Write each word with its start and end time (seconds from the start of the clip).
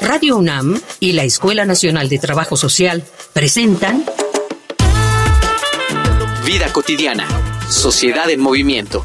Radio 0.00 0.36
UNAM 0.36 0.80
y 1.00 1.12
la 1.12 1.24
Escuela 1.24 1.64
Nacional 1.64 2.08
de 2.08 2.18
Trabajo 2.18 2.56
Social 2.56 3.04
presentan 3.32 4.04
Vida 6.44 6.72
cotidiana, 6.72 7.26
sociedad 7.70 8.28
en 8.30 8.40
movimiento. 8.40 9.04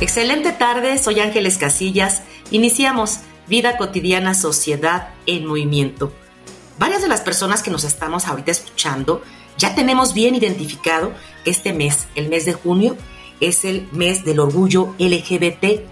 Excelente 0.00 0.52
tarde, 0.52 0.98
soy 0.98 1.20
Ángeles 1.20 1.56
Casillas. 1.58 2.22
Iniciamos 2.50 3.20
Vida 3.48 3.76
cotidiana, 3.76 4.34
sociedad 4.34 5.08
en 5.26 5.46
movimiento. 5.46 6.12
Varias 6.78 7.02
de 7.02 7.08
las 7.08 7.20
personas 7.20 7.62
que 7.62 7.70
nos 7.70 7.84
estamos 7.84 8.26
ahorita 8.26 8.50
escuchando 8.50 9.22
ya 9.58 9.74
tenemos 9.74 10.14
bien 10.14 10.34
identificado 10.34 11.12
que 11.44 11.50
este 11.50 11.72
mes, 11.72 12.06
el 12.14 12.28
mes 12.28 12.44
de 12.44 12.52
junio, 12.52 12.96
es 13.40 13.64
el 13.64 13.88
mes 13.92 14.24
del 14.24 14.40
orgullo 14.40 14.94
LGBT. 14.98 15.82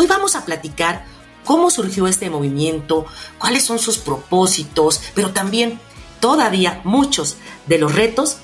Hoy 0.00 0.06
vamos 0.06 0.36
a 0.36 0.44
platicar 0.44 1.04
cómo 1.44 1.70
surgió 1.70 2.06
este 2.06 2.30
movimiento, 2.30 3.04
cuáles 3.36 3.64
son 3.64 3.80
sus 3.80 3.98
propósitos, 3.98 5.02
pero 5.12 5.32
también 5.32 5.80
todavía 6.20 6.80
muchos 6.84 7.36
de 7.66 7.78
los 7.78 7.96
retos 7.96 8.36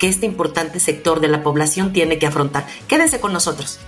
que 0.00 0.08
este 0.08 0.26
importante 0.26 0.80
sector 0.80 1.20
de 1.20 1.28
la 1.28 1.44
población 1.44 1.92
tiene 1.92 2.18
que 2.18 2.26
afrontar. 2.26 2.66
Quédense 2.88 3.20
con 3.20 3.32
nosotros. 3.32 3.78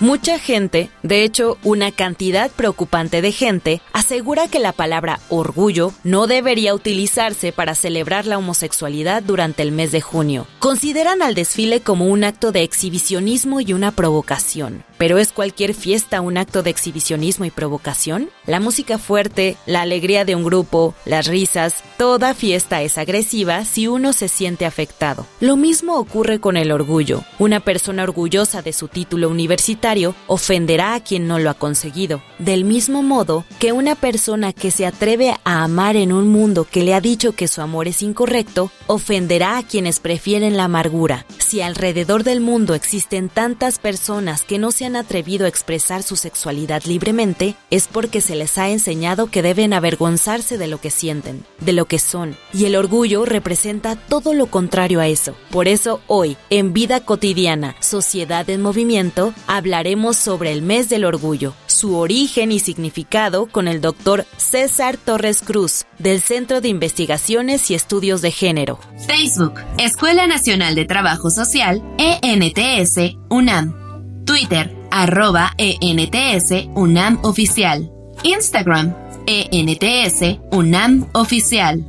Mucha 0.00 0.38
gente, 0.38 0.88
de 1.02 1.24
hecho 1.24 1.58
una 1.62 1.92
cantidad 1.92 2.50
preocupante 2.50 3.20
de 3.20 3.32
gente, 3.32 3.82
asegura 3.92 4.48
que 4.48 4.58
la 4.58 4.72
palabra 4.72 5.20
orgullo 5.28 5.92
no 6.04 6.26
debería 6.26 6.74
utilizarse 6.74 7.52
para 7.52 7.74
celebrar 7.74 8.24
la 8.24 8.38
homosexualidad 8.38 9.22
durante 9.22 9.62
el 9.62 9.72
mes 9.72 9.92
de 9.92 10.00
junio. 10.00 10.46
Consideran 10.58 11.20
al 11.20 11.34
desfile 11.34 11.82
como 11.82 12.06
un 12.06 12.24
acto 12.24 12.50
de 12.50 12.62
exhibicionismo 12.62 13.60
y 13.60 13.74
una 13.74 13.92
provocación. 13.92 14.84
¿Pero 15.00 15.16
es 15.16 15.32
cualquier 15.32 15.72
fiesta 15.72 16.20
un 16.20 16.36
acto 16.36 16.62
de 16.62 16.68
exhibicionismo 16.68 17.46
y 17.46 17.50
provocación? 17.50 18.28
La 18.44 18.60
música 18.60 18.98
fuerte, 18.98 19.56
la 19.64 19.80
alegría 19.80 20.26
de 20.26 20.34
un 20.34 20.44
grupo, 20.44 20.94
las 21.06 21.26
risas, 21.26 21.82
toda 21.96 22.34
fiesta 22.34 22.82
es 22.82 22.98
agresiva 22.98 23.64
si 23.64 23.86
uno 23.86 24.12
se 24.12 24.28
siente 24.28 24.66
afectado. 24.66 25.26
Lo 25.40 25.56
mismo 25.56 25.96
ocurre 25.96 26.38
con 26.38 26.58
el 26.58 26.70
orgullo. 26.70 27.24
Una 27.38 27.60
persona 27.60 28.02
orgullosa 28.02 28.60
de 28.60 28.74
su 28.74 28.88
título 28.88 29.30
universitario 29.30 30.14
ofenderá 30.26 30.92
a 30.92 31.00
quien 31.00 31.26
no 31.26 31.38
lo 31.38 31.48
ha 31.48 31.54
conseguido. 31.54 32.22
Del 32.38 32.64
mismo 32.64 33.02
modo 33.02 33.46
que 33.58 33.72
una 33.72 33.94
persona 33.94 34.52
que 34.52 34.70
se 34.70 34.84
atreve 34.84 35.34
a 35.44 35.64
amar 35.64 35.96
en 35.96 36.12
un 36.12 36.28
mundo 36.28 36.66
que 36.70 36.84
le 36.84 36.92
ha 36.92 37.00
dicho 37.00 37.32
que 37.32 37.48
su 37.48 37.62
amor 37.62 37.88
es 37.88 38.02
incorrecto, 38.02 38.70
ofenderá 38.86 39.56
a 39.56 39.62
quienes 39.62 39.98
prefieren 39.98 40.58
la 40.58 40.64
amargura. 40.64 41.24
Si 41.38 41.62
alrededor 41.62 42.22
del 42.22 42.42
mundo 42.42 42.74
existen 42.74 43.30
tantas 43.30 43.78
personas 43.78 44.42
que 44.42 44.58
no 44.58 44.72
se 44.72 44.84
han 44.84 44.89
atrevido 44.96 45.46
a 45.46 45.48
expresar 45.48 46.02
su 46.02 46.16
sexualidad 46.16 46.82
libremente 46.84 47.56
es 47.70 47.88
porque 47.88 48.20
se 48.20 48.36
les 48.36 48.58
ha 48.58 48.68
enseñado 48.68 49.30
que 49.30 49.42
deben 49.42 49.72
avergonzarse 49.72 50.58
de 50.58 50.66
lo 50.66 50.80
que 50.80 50.90
sienten, 50.90 51.44
de 51.60 51.72
lo 51.72 51.86
que 51.86 51.98
son, 51.98 52.36
y 52.52 52.64
el 52.64 52.76
orgullo 52.76 53.24
representa 53.24 53.96
todo 53.96 54.34
lo 54.34 54.46
contrario 54.46 55.00
a 55.00 55.08
eso. 55.08 55.34
Por 55.50 55.68
eso 55.68 56.00
hoy, 56.06 56.36
en 56.50 56.72
Vida 56.72 57.00
Cotidiana, 57.00 57.76
Sociedad 57.80 58.48
en 58.50 58.62
Movimiento, 58.62 59.34
hablaremos 59.46 60.16
sobre 60.16 60.52
el 60.52 60.62
mes 60.62 60.88
del 60.88 61.04
orgullo, 61.04 61.54
su 61.66 61.96
origen 61.96 62.52
y 62.52 62.58
significado 62.58 63.46
con 63.46 63.68
el 63.68 63.80
doctor 63.80 64.26
César 64.36 64.96
Torres 64.96 65.42
Cruz, 65.42 65.86
del 65.98 66.20
Centro 66.20 66.60
de 66.60 66.68
Investigaciones 66.68 67.70
y 67.70 67.74
Estudios 67.74 68.22
de 68.22 68.30
Género. 68.30 68.78
Facebook, 69.06 69.54
Escuela 69.78 70.26
Nacional 70.26 70.74
de 70.74 70.84
Trabajo 70.84 71.30
Social, 71.30 71.82
ENTS, 71.98 73.16
UNAM. 73.28 73.80
Twitter, 74.24 74.79
arroba 74.90 75.52
ENTS 75.56 76.68
UNAM 76.74 77.20
Oficial. 77.22 77.90
Instagram, 78.22 78.94
ENTS 79.26 80.38
UNAM 80.50 81.08
Oficial. 81.12 81.84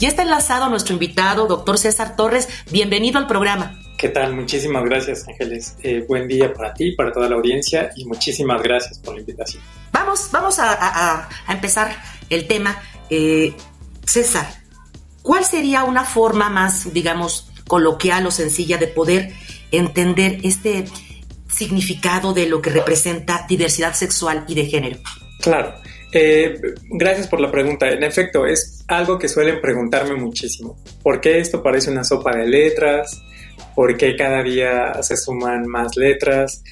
Ya 0.00 0.08
está 0.08 0.22
enlazado 0.22 0.68
nuestro 0.68 0.94
invitado, 0.94 1.46
doctor 1.46 1.78
César 1.78 2.16
Torres. 2.16 2.48
Bienvenido 2.70 3.18
al 3.18 3.28
programa. 3.28 3.78
¿Qué 3.96 4.08
tal? 4.08 4.34
Muchísimas 4.34 4.84
gracias, 4.84 5.28
Ángeles. 5.28 5.76
Eh, 5.84 6.04
buen 6.08 6.26
día 6.26 6.52
para 6.52 6.74
ti, 6.74 6.90
para 6.90 7.12
toda 7.12 7.28
la 7.28 7.36
audiencia 7.36 7.90
y 7.94 8.04
muchísimas 8.04 8.60
gracias 8.60 8.98
por 8.98 9.14
la 9.14 9.20
invitación. 9.20 9.62
Vamos, 9.92 10.28
vamos 10.32 10.58
a, 10.58 11.28
empezar 11.48 11.96
el 12.28 12.48
tema. 12.48 12.82
Eh, 13.10 13.54
César, 14.04 14.48
¿cuál 15.22 15.44
sería 15.44 15.84
una 15.84 16.04
forma 16.04 16.50
más, 16.50 16.92
digamos, 16.92 17.51
coloquial 17.72 18.26
o 18.26 18.30
sencilla 18.30 18.76
de 18.76 18.86
poder 18.86 19.32
entender 19.70 20.40
este 20.42 20.84
significado 21.50 22.34
de 22.34 22.44
lo 22.44 22.60
que 22.60 22.68
representa 22.68 23.46
diversidad 23.48 23.94
sexual 23.94 24.44
y 24.46 24.54
de 24.54 24.66
género? 24.66 24.98
Claro. 25.40 25.72
Eh, 26.12 26.60
gracias 26.90 27.28
por 27.28 27.40
la 27.40 27.50
pregunta. 27.50 27.88
En 27.88 28.02
efecto, 28.02 28.44
es 28.46 28.84
algo 28.88 29.18
que 29.18 29.26
suelen 29.26 29.58
preguntarme 29.62 30.16
muchísimo. 30.16 30.76
¿Por 31.02 31.22
qué 31.22 31.38
esto 31.38 31.62
parece 31.62 31.90
una 31.90 32.04
sopa 32.04 32.36
de 32.36 32.46
letras? 32.46 33.22
¿Por 33.74 33.96
qué 33.96 34.16
cada 34.16 34.42
día 34.42 35.02
se 35.02 35.16
suman 35.16 35.66
más 35.66 35.96
letras? 35.96 36.62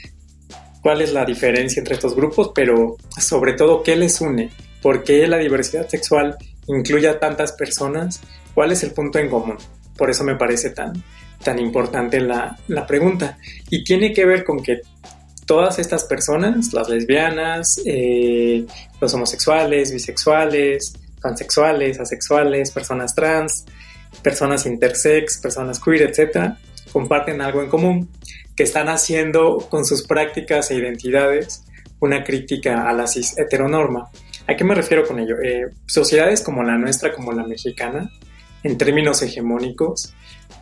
¿Cuál 0.82 1.00
es 1.00 1.14
la 1.14 1.24
diferencia 1.24 1.80
entre 1.80 1.94
estos 1.94 2.14
grupos? 2.14 2.52
Pero 2.54 2.98
sobre 3.18 3.54
todo, 3.54 3.82
¿qué 3.82 3.96
les 3.96 4.20
une? 4.20 4.50
¿Por 4.82 5.02
qué 5.02 5.26
la 5.26 5.38
diversidad 5.38 5.88
sexual 5.88 6.36
incluye 6.66 7.08
a 7.08 7.18
tantas 7.18 7.52
personas? 7.52 8.20
¿Cuál 8.52 8.72
es 8.72 8.82
el 8.82 8.90
punto 8.90 9.18
en 9.18 9.30
común? 9.30 9.56
Por 10.00 10.08
eso 10.08 10.24
me 10.24 10.34
parece 10.34 10.70
tan, 10.70 10.94
tan 11.44 11.58
importante 11.58 12.20
la, 12.20 12.56
pregunta. 12.88 13.36
Y 13.68 13.84
tiene 13.84 14.14
que 14.14 14.24
ver 14.24 14.44
con 14.44 14.62
que 14.62 14.80
todas 15.44 15.78
estas 15.78 16.04
personas, 16.04 16.72
las 16.72 16.88
lesbianas, 16.88 17.82
eh, 17.84 18.64
los 18.98 19.12
homosexuales, 19.12 19.92
bisexuales, 19.92 20.94
pansexuales, 21.20 22.00
asexuales, 22.00 22.70
personas 22.70 23.14
trans, 23.14 23.66
personas 24.22 24.64
intersex, 24.64 25.36
personas 25.36 25.78
queer, 25.78 26.10
etc., 26.10 26.54
comparten 26.90 27.42
algo 27.42 27.62
en 27.62 27.68
común, 27.68 28.08
que 28.56 28.62
están 28.62 28.88
haciendo 28.88 29.58
con 29.68 29.84
sus 29.84 30.06
prácticas 30.06 30.70
e 30.70 30.76
identidades 30.76 31.62
una 32.00 32.24
crítica 32.24 32.88
a 32.88 32.94
la 32.94 33.06
cis 33.06 33.36
heteronorma. 33.36 34.08
¿A 34.46 34.56
qué 34.56 34.64
me 34.64 34.74
refiero 34.74 35.06
con 35.06 35.18
ello? 35.18 35.36
Eh, 35.44 35.66
sociedades 35.84 36.40
como 36.40 36.62
la 36.62 36.78
nuestra, 36.78 37.12
como 37.12 37.32
la 37.32 37.46
mexicana, 37.46 38.10
en 38.62 38.78
términos 38.78 39.22
hegemónicos, 39.22 40.14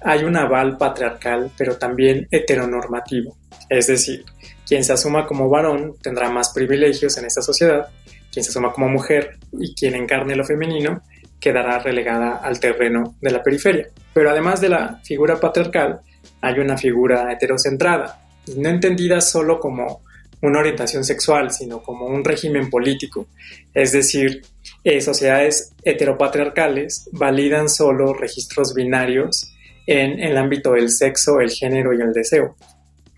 hay 0.02 0.24
un 0.24 0.36
aval 0.36 0.76
patriarcal, 0.76 1.50
pero 1.56 1.76
también 1.76 2.28
heteronormativo. 2.30 3.36
Es 3.68 3.88
decir, 3.88 4.24
quien 4.66 4.84
se 4.84 4.92
asuma 4.92 5.26
como 5.26 5.48
varón 5.48 5.94
tendrá 6.02 6.30
más 6.30 6.50
privilegios 6.50 7.16
en 7.18 7.24
esta 7.24 7.42
sociedad, 7.42 7.88
quien 8.32 8.44
se 8.44 8.50
asuma 8.50 8.72
como 8.72 8.88
mujer 8.88 9.38
y 9.52 9.74
quien 9.74 9.94
encarne 9.94 10.36
lo 10.36 10.44
femenino 10.44 11.02
quedará 11.40 11.78
relegada 11.78 12.36
al 12.36 12.60
terreno 12.60 13.16
de 13.20 13.30
la 13.30 13.42
periferia. 13.42 13.88
Pero 14.12 14.30
además 14.30 14.60
de 14.60 14.68
la 14.68 15.00
figura 15.04 15.38
patriarcal, 15.38 16.00
hay 16.40 16.58
una 16.58 16.76
figura 16.76 17.32
heterocentrada, 17.32 18.20
no 18.56 18.68
entendida 18.68 19.20
solo 19.20 19.58
como 19.58 20.02
una 20.42 20.60
orientación 20.60 21.04
sexual, 21.04 21.50
sino 21.50 21.82
como 21.82 22.06
un 22.06 22.24
régimen 22.24 22.70
político. 22.70 23.26
Es 23.74 23.92
decir, 23.92 24.42
eh, 24.84 25.00
sociedades 25.00 25.72
heteropatriarcales 25.82 27.08
validan 27.12 27.68
solo 27.68 28.14
registros 28.14 28.74
binarios 28.74 29.52
en, 29.86 30.20
el 30.20 30.36
ámbito 30.36 30.72
del 30.72 30.90
sexo, 30.90 31.40
el 31.40 31.50
género 31.50 31.92
y 31.92 32.00
el 32.00 32.12
deseo. 32.12 32.56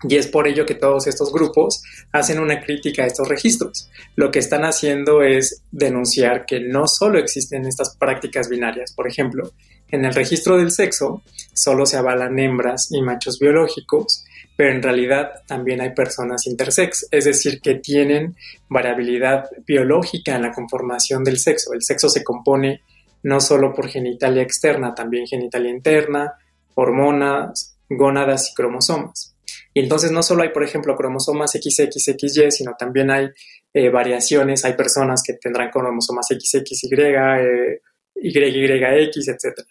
Y 0.03 0.15
es 0.15 0.25
por 0.27 0.47
ello 0.47 0.65
que 0.65 0.73
todos 0.73 1.05
estos 1.05 1.31
grupos 1.31 1.83
hacen 2.11 2.39
una 2.39 2.59
crítica 2.61 3.03
a 3.03 3.07
estos 3.07 3.27
registros. 3.27 3.89
Lo 4.15 4.31
que 4.31 4.39
están 4.39 4.63
haciendo 4.63 5.21
es 5.21 5.61
denunciar 5.71 6.45
que 6.47 6.59
no 6.59 6.87
solo 6.87 7.19
existen 7.19 7.67
estas 7.67 7.95
prácticas 7.97 8.49
binarias. 8.49 8.93
Por 8.93 9.07
ejemplo, 9.07 9.51
en 9.89 10.05
el 10.05 10.15
registro 10.15 10.57
del 10.57 10.71
sexo 10.71 11.21
solo 11.53 11.85
se 11.85 11.97
avalan 11.97 12.39
hembras 12.39 12.87
y 12.91 13.01
machos 13.01 13.37
biológicos 13.37 14.23
pero 14.55 14.71
en 14.71 14.83
realidad 14.83 15.31
también 15.47 15.81
hay 15.81 15.93
personas 15.93 16.45
intersex, 16.47 17.07
es 17.11 17.25
decir, 17.25 17.61
que 17.61 17.75
tienen 17.75 18.35
variabilidad 18.69 19.45
biológica 19.65 20.35
en 20.35 20.43
la 20.43 20.51
conformación 20.51 21.23
del 21.23 21.39
sexo. 21.39 21.73
El 21.73 21.81
sexo 21.81 22.09
se 22.09 22.23
compone 22.23 22.81
no 23.23 23.39
solo 23.39 23.73
por 23.73 23.87
genitalia 23.87 24.43
externa, 24.43 24.93
también 24.93 25.25
genitalia 25.25 25.71
interna, 25.71 26.33
hormonas, 26.75 27.77
gónadas 27.89 28.51
y 28.51 28.53
cromosomas. 28.53 29.35
Y 29.73 29.79
entonces 29.81 30.11
no 30.11 30.21
solo 30.21 30.43
hay, 30.43 30.49
por 30.49 30.63
ejemplo, 30.63 30.95
cromosomas 30.95 31.51
XXXY, 31.51 32.51
sino 32.51 32.75
también 32.77 33.09
hay 33.09 33.29
eh, 33.73 33.89
variaciones, 33.89 34.65
hay 34.65 34.73
personas 34.73 35.23
que 35.25 35.33
tendrán 35.33 35.69
cromosomas 35.69 36.27
XXY, 36.27 36.87
eh, 36.93 37.81
YYX, 38.15 39.27
etc. 39.29 39.61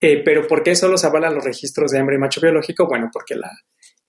Eh, 0.00 0.22
pero 0.24 0.46
¿por 0.46 0.62
qué 0.62 0.76
solo 0.76 0.96
se 0.96 1.06
avalan 1.06 1.34
los 1.34 1.44
registros 1.44 1.90
de 1.90 1.98
hembra 1.98 2.14
y 2.14 2.18
macho 2.18 2.40
biológico? 2.40 2.86
Bueno, 2.86 3.10
porque 3.12 3.34
la 3.34 3.50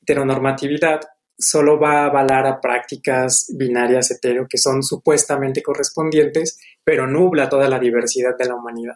heteronormatividad 0.06 1.02
solo 1.38 1.80
va 1.80 2.04
a 2.04 2.06
avalar 2.06 2.46
a 2.48 2.62
prácticas 2.62 3.48
binarias 3.58 4.12
hetero 4.12 4.48
que 4.50 4.58
son 4.58 4.84
supuestamente 4.84 5.62
correspondientes, 5.62 6.60
pero 6.84 7.08
nubla 7.08 7.50
toda 7.50 7.68
la 7.68 7.80
diversidad 7.80 8.38
de 8.38 8.46
la 8.46 8.56
humanidad. 8.56 8.96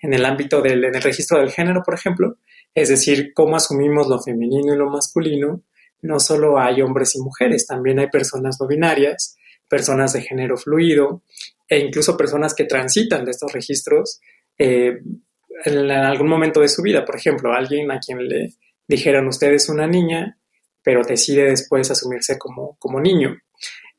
En 0.00 0.14
el 0.14 0.24
ámbito 0.24 0.62
del 0.62 0.84
en 0.84 0.94
el 0.94 1.02
registro 1.02 1.38
del 1.38 1.52
género, 1.52 1.82
por 1.84 1.94
ejemplo, 1.94 2.38
es 2.74 2.88
decir, 2.88 3.32
cómo 3.34 3.56
asumimos 3.56 4.08
lo 4.08 4.20
femenino 4.20 4.74
y 4.74 4.76
lo 4.76 4.90
masculino, 4.90 5.62
no 6.02 6.20
solo 6.20 6.58
hay 6.58 6.82
hombres 6.82 7.14
y 7.14 7.20
mujeres, 7.20 7.66
también 7.66 7.98
hay 7.98 8.08
personas 8.08 8.58
no 8.60 8.66
binarias, 8.66 9.36
personas 9.68 10.12
de 10.12 10.22
género 10.22 10.56
fluido 10.56 11.22
e 11.68 11.78
incluso 11.78 12.16
personas 12.16 12.54
que 12.54 12.64
transitan 12.64 13.24
de 13.24 13.30
estos 13.32 13.52
registros 13.52 14.20
eh, 14.58 14.98
en, 15.64 15.90
algún 15.90 16.28
momento 16.28 16.60
de 16.60 16.68
su 16.68 16.82
vida. 16.82 17.04
Por 17.04 17.16
ejemplo, 17.16 17.52
alguien 17.52 17.90
a 17.90 17.98
quien 17.98 18.28
le 18.28 18.54
dijeron 18.86 19.26
usted 19.26 19.52
es 19.52 19.68
una 19.68 19.86
niña, 19.86 20.38
pero 20.86 21.02
decide 21.02 21.50
después 21.50 21.90
asumirse 21.90 22.38
como, 22.38 22.76
como 22.78 23.00
niño. 23.00 23.36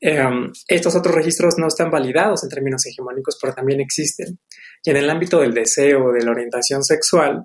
Em, 0.00 0.50
estos 0.68 0.96
otros 0.96 1.14
registros 1.14 1.58
no 1.58 1.66
están 1.68 1.90
validados 1.90 2.42
en 2.44 2.48
términos 2.48 2.86
hegemónicos, 2.86 3.36
pero 3.38 3.52
también 3.52 3.82
existen. 3.82 4.38
Y 4.82 4.88
en 4.88 4.96
el 4.96 5.10
ámbito 5.10 5.38
del 5.40 5.52
deseo, 5.52 6.12
de 6.12 6.24
la 6.24 6.30
orientación 6.30 6.82
sexual, 6.82 7.44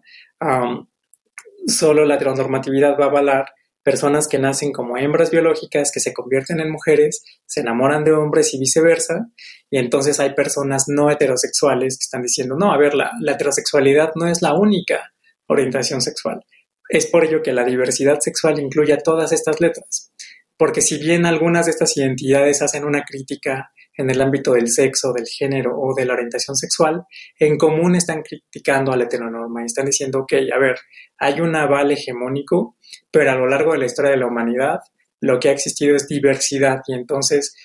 solo 1.68 2.06
la 2.06 2.16
heteronormatividad 2.16 2.98
va 2.98 3.06
a 3.06 3.10
avalar 3.10 3.46
personas 3.84 4.30
que 4.30 4.40
nacen 4.40 4.72
como 4.72 4.96
hembras 4.96 5.30
biológicas, 5.30 5.92
que 5.92 6.00
se 6.00 6.14
convierten 6.14 6.62
en 6.62 6.72
mujeres, 6.72 7.22
se 7.46 7.60
enamoran 7.60 8.06
de 8.06 8.14
hombres 8.14 8.54
y 8.54 8.60
viceversa, 8.60 9.28
y 9.70 9.78
entonces 9.78 10.22
hay 10.22 10.34
personas 10.36 10.86
no 10.88 11.12
heterosexuales 11.12 11.98
que 11.98 12.04
están 12.04 12.22
diciendo, 12.22 12.56
no, 12.58 12.72
a 12.72 12.78
ver, 12.78 12.94
la, 12.94 13.12
la 13.20 13.34
heterosexualidad 13.34 14.12
no 14.16 14.26
es 14.26 14.42
la 14.42 14.54
única 14.54 15.12
orientación 15.48 16.00
sexual. 16.00 16.46
Es 16.94 17.08
por 17.08 17.26
ello 17.26 17.42
que 17.42 17.54
la 17.54 17.64
diversidad 17.64 18.20
sexual 18.20 18.60
incluye 18.60 18.96
todas 18.98 19.32
estas 19.32 19.60
letras, 19.60 20.12
porque 20.56 20.80
si 20.80 21.00
bien 21.00 21.26
algunas 21.26 21.66
de 21.66 21.72
estas 21.72 21.98
identidades 21.98 22.62
hacen 22.62 22.86
una 22.86 23.04
crítica 23.04 23.72
en 23.98 24.12
el 24.12 24.22
ámbito 24.22 24.54
del 24.54 24.70
sexo, 24.70 25.12
del 25.12 25.26
género 25.26 25.76
o 25.76 25.96
de 25.96 26.06
la 26.06 26.14
orientación 26.14 26.56
sexual, 26.56 27.04
en 27.40 27.58
común 27.58 27.96
están 27.96 28.22
criticando 28.22 28.92
a 28.92 28.98
la 28.98 29.06
heteronorma 29.06 29.64
y 29.64 29.66
están 29.66 29.88
diciendo, 29.88 30.20
ok, 30.20 30.34
a 30.54 30.60
ver, 30.60 30.76
hay 31.18 31.42
un 31.42 31.56
aval 31.56 31.90
hegemónico, 31.90 32.78
pero 33.10 33.32
a 33.32 33.36
lo 33.38 33.48
largo 33.48 33.72
de 33.72 33.80
la 33.80 33.86
historia 33.88 34.12
de 34.12 34.18
la 34.18 34.28
humanidad 34.28 34.82
lo 35.20 35.40
que 35.40 35.50
ha 35.50 35.54
existido 35.54 35.96
es 35.96 36.08
diversidad 36.08 36.82
y 36.86 36.94
entonces 36.94 37.56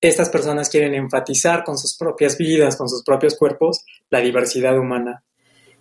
estas 0.00 0.30
personas 0.30 0.68
quieren 0.68 0.94
enfatizar 0.94 1.64
con 1.64 1.76
sus 1.76 1.96
propias 1.96 2.38
vidas, 2.38 2.76
con 2.76 2.88
sus 2.88 3.02
propios 3.02 3.36
cuerpos, 3.36 3.84
la 4.08 4.20
diversidad 4.20 4.78
humana. 4.78 5.24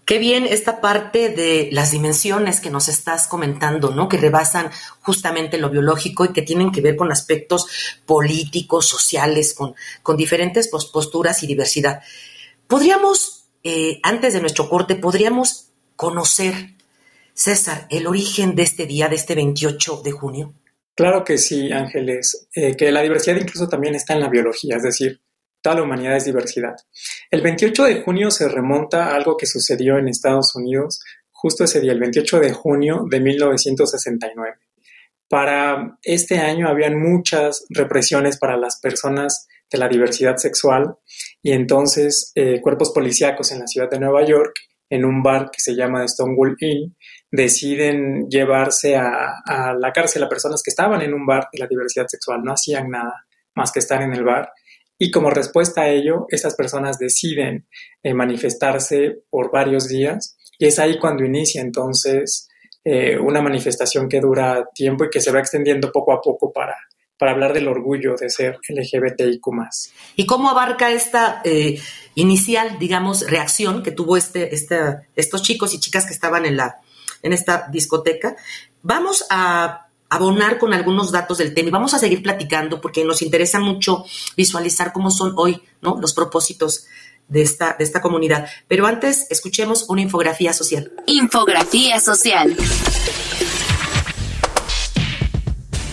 Qué 0.05 0.17
bien 0.17 0.45
esta 0.45 0.81
parte 0.81 1.29
de 1.29 1.69
las 1.71 1.91
dimensiones 1.91 2.59
que 2.59 2.69
nos 2.69 2.87
estás 2.87 3.27
comentando, 3.27 3.91
¿no? 3.91 4.09
Que 4.09 4.17
rebasan 4.17 4.71
justamente 5.01 5.57
lo 5.57 5.69
biológico 5.69 6.25
y 6.25 6.33
que 6.33 6.41
tienen 6.41 6.71
que 6.71 6.81
ver 6.81 6.95
con 6.95 7.11
aspectos 7.11 7.67
políticos, 8.05 8.87
sociales, 8.87 9.53
con, 9.53 9.75
con 10.01 10.17
diferentes 10.17 10.67
posturas 10.67 11.43
y 11.43 11.47
diversidad. 11.47 12.01
Podríamos, 12.67 13.45
eh, 13.63 13.99
antes 14.03 14.33
de 14.33 14.41
nuestro 14.41 14.69
corte, 14.69 14.95
podríamos 14.95 15.67
conocer, 15.95 16.53
César, 17.33 17.87
el 17.89 18.07
origen 18.07 18.55
de 18.55 18.63
este 18.63 18.85
día, 18.85 19.07
de 19.07 19.15
este 19.15 19.35
28 19.35 20.01
de 20.03 20.11
junio. 20.11 20.53
Claro 20.95 21.23
que 21.23 21.37
sí, 21.37 21.71
Ángeles, 21.71 22.47
eh, 22.53 22.75
que 22.75 22.91
la 22.91 23.01
diversidad 23.01 23.37
incluso 23.37 23.69
también 23.69 23.95
está 23.95 24.13
en 24.13 24.19
la 24.19 24.29
biología, 24.29 24.77
es 24.77 24.83
decir, 24.83 25.21
Toda 25.61 25.75
la 25.75 25.83
humanidad 25.83 26.17
es 26.17 26.25
diversidad. 26.25 26.75
El 27.29 27.41
28 27.41 27.83
de 27.83 28.01
junio 28.01 28.31
se 28.31 28.49
remonta 28.49 29.07
a 29.07 29.15
algo 29.15 29.37
que 29.37 29.45
sucedió 29.45 29.97
en 29.97 30.07
Estados 30.07 30.55
Unidos 30.55 31.01
justo 31.41 31.63
ese 31.63 31.81
día, 31.81 31.91
el 31.91 31.99
28 31.99 32.39
de 32.39 32.53
junio 32.53 33.05
de 33.09 33.19
1969. 33.19 34.57
Para 35.27 35.97
este 36.03 36.39
año 36.39 36.67
habían 36.67 36.99
muchas 36.99 37.65
represiones 37.69 38.37
para 38.37 38.57
las 38.57 38.79
personas 38.79 39.47
de 39.71 39.77
la 39.77 39.87
diversidad 39.87 40.37
sexual 40.37 40.95
y 41.41 41.53
entonces 41.53 42.31
eh, 42.35 42.59
cuerpos 42.61 42.91
policíacos 42.91 43.51
en 43.51 43.59
la 43.59 43.67
ciudad 43.67 43.89
de 43.89 43.99
Nueva 43.99 44.23
York, 44.25 44.53
en 44.89 45.05
un 45.05 45.23
bar 45.23 45.49
que 45.49 45.61
se 45.61 45.73
llama 45.73 46.07
Stonewall 46.07 46.57
Inn, 46.59 46.95
deciden 47.31 48.27
llevarse 48.29 48.97
a, 48.97 49.41
a 49.45 49.73
la 49.73 49.93
cárcel 49.93 50.23
a 50.23 50.29
personas 50.29 50.61
que 50.61 50.69
estaban 50.69 51.01
en 51.01 51.13
un 51.13 51.25
bar 51.25 51.47
de 51.51 51.59
la 51.59 51.67
diversidad 51.67 52.07
sexual, 52.07 52.41
no 52.43 52.51
hacían 52.53 52.89
nada 52.89 53.25
más 53.55 53.71
que 53.71 53.79
estar 53.79 54.01
en 54.01 54.13
el 54.13 54.23
bar 54.23 54.51
y 55.03 55.09
como 55.09 55.31
respuesta 55.31 55.81
a 55.81 55.89
ello, 55.89 56.27
estas 56.29 56.53
personas 56.53 56.99
deciden 56.99 57.65
eh, 58.03 58.13
manifestarse 58.13 59.23
por 59.31 59.51
varios 59.51 59.87
días 59.87 60.37
y 60.59 60.67
es 60.67 60.77
ahí 60.77 60.99
cuando 60.99 61.25
inicia 61.25 61.59
entonces 61.59 62.47
eh, 62.83 63.17
una 63.17 63.41
manifestación 63.41 64.07
que 64.07 64.19
dura 64.19 64.69
tiempo 64.75 65.03
y 65.03 65.09
que 65.09 65.19
se 65.19 65.31
va 65.31 65.39
extendiendo 65.39 65.91
poco 65.91 66.13
a 66.13 66.21
poco 66.21 66.53
para, 66.53 66.75
para 67.17 67.31
hablar 67.31 67.51
del 67.51 67.67
orgullo 67.67 68.13
de 68.13 68.29
ser 68.29 68.59
LGBTIQ. 68.69 69.43
¿Y 70.17 70.27
cómo 70.27 70.51
abarca 70.51 70.91
esta 70.91 71.41
eh, 71.45 71.79
inicial, 72.13 72.77
digamos, 72.77 73.27
reacción 73.27 73.81
que 73.81 73.89
tuvo 73.89 74.17
este, 74.17 74.53
este, 74.53 74.77
estos 75.15 75.41
chicos 75.41 75.73
y 75.73 75.79
chicas 75.79 76.05
que 76.05 76.13
estaban 76.13 76.45
en, 76.45 76.57
la, 76.57 76.79
en 77.23 77.33
esta 77.33 77.67
discoteca? 77.71 78.35
Vamos 78.83 79.25
a 79.31 79.87
abonar 80.11 80.59
con 80.59 80.73
algunos 80.73 81.11
datos 81.11 81.37
del 81.37 81.53
tema 81.53 81.69
y 81.69 81.71
vamos 81.71 81.93
a 81.93 81.99
seguir 81.99 82.21
platicando 82.21 82.81
porque 82.81 83.03
nos 83.05 83.21
interesa 83.21 83.59
mucho 83.59 84.05
visualizar 84.35 84.91
cómo 84.91 85.09
son 85.09 85.33
hoy 85.37 85.63
¿no? 85.81 85.97
los 85.99 86.13
propósitos 86.13 86.85
de 87.29 87.41
esta, 87.41 87.75
de 87.79 87.85
esta 87.85 88.01
comunidad. 88.01 88.45
Pero 88.67 88.85
antes, 88.85 89.25
escuchemos 89.29 89.85
una 89.89 90.01
infografía 90.01 90.51
social. 90.51 90.91
Infografía 91.07 91.99
social. 92.01 92.57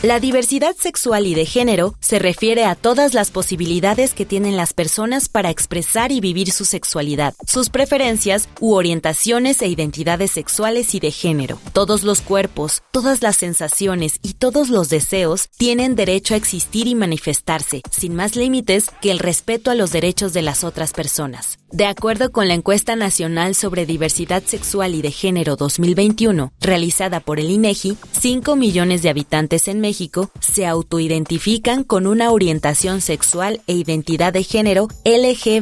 La 0.02 0.20
diversidad 0.20 0.76
sexual 0.76 1.26
y 1.26 1.34
de 1.34 1.44
género 1.44 1.96
se 1.98 2.20
refiere 2.20 2.64
a 2.64 2.76
todas 2.76 3.14
las 3.14 3.32
posibilidades 3.32 4.14
que 4.14 4.24
tienen 4.24 4.56
las 4.56 4.72
personas 4.72 5.28
para 5.28 5.50
expresar 5.50 6.12
y 6.12 6.20
vivir 6.20 6.52
su 6.52 6.64
sexualidad, 6.64 7.34
sus 7.48 7.68
preferencias 7.68 8.48
u 8.60 8.74
orientaciones 8.74 9.60
e 9.60 9.66
identidades 9.66 10.30
sexuales 10.30 10.94
y 10.94 11.00
de 11.00 11.10
género. 11.10 11.58
Todos 11.72 12.04
los 12.04 12.20
cuerpos, 12.20 12.84
todas 12.92 13.22
las 13.22 13.38
sensaciones 13.38 14.20
y 14.22 14.34
todos 14.34 14.68
los 14.68 14.88
deseos 14.88 15.48
tienen 15.58 15.96
derecho 15.96 16.34
a 16.34 16.36
existir 16.36 16.86
y 16.86 16.94
manifestarse, 16.94 17.82
sin 17.90 18.14
más 18.14 18.36
límites 18.36 18.92
que 19.00 19.10
el 19.10 19.18
respeto 19.18 19.72
a 19.72 19.74
los 19.74 19.90
derechos 19.90 20.32
de 20.32 20.42
las 20.42 20.62
otras 20.62 20.92
personas. 20.92 21.57
De 21.70 21.84
acuerdo 21.84 22.32
con 22.32 22.48
la 22.48 22.54
encuesta 22.54 22.96
nacional 22.96 23.54
sobre 23.54 23.84
diversidad 23.84 24.42
sexual 24.42 24.94
y 24.94 25.02
de 25.02 25.10
género 25.10 25.54
2021, 25.54 26.50
realizada 26.60 27.20
por 27.20 27.38
el 27.38 27.50
INEGI, 27.50 27.98
5 28.18 28.56
millones 28.56 29.02
de 29.02 29.10
habitantes 29.10 29.68
en 29.68 29.80
México 29.80 30.30
se 30.40 30.66
autoidentifican 30.66 31.84
con 31.84 32.06
una 32.06 32.30
orientación 32.30 33.02
sexual 33.02 33.60
e 33.66 33.74
identidad 33.74 34.32
de 34.32 34.44
género 34.44 34.88
LGBTTIQ+, 35.04 35.52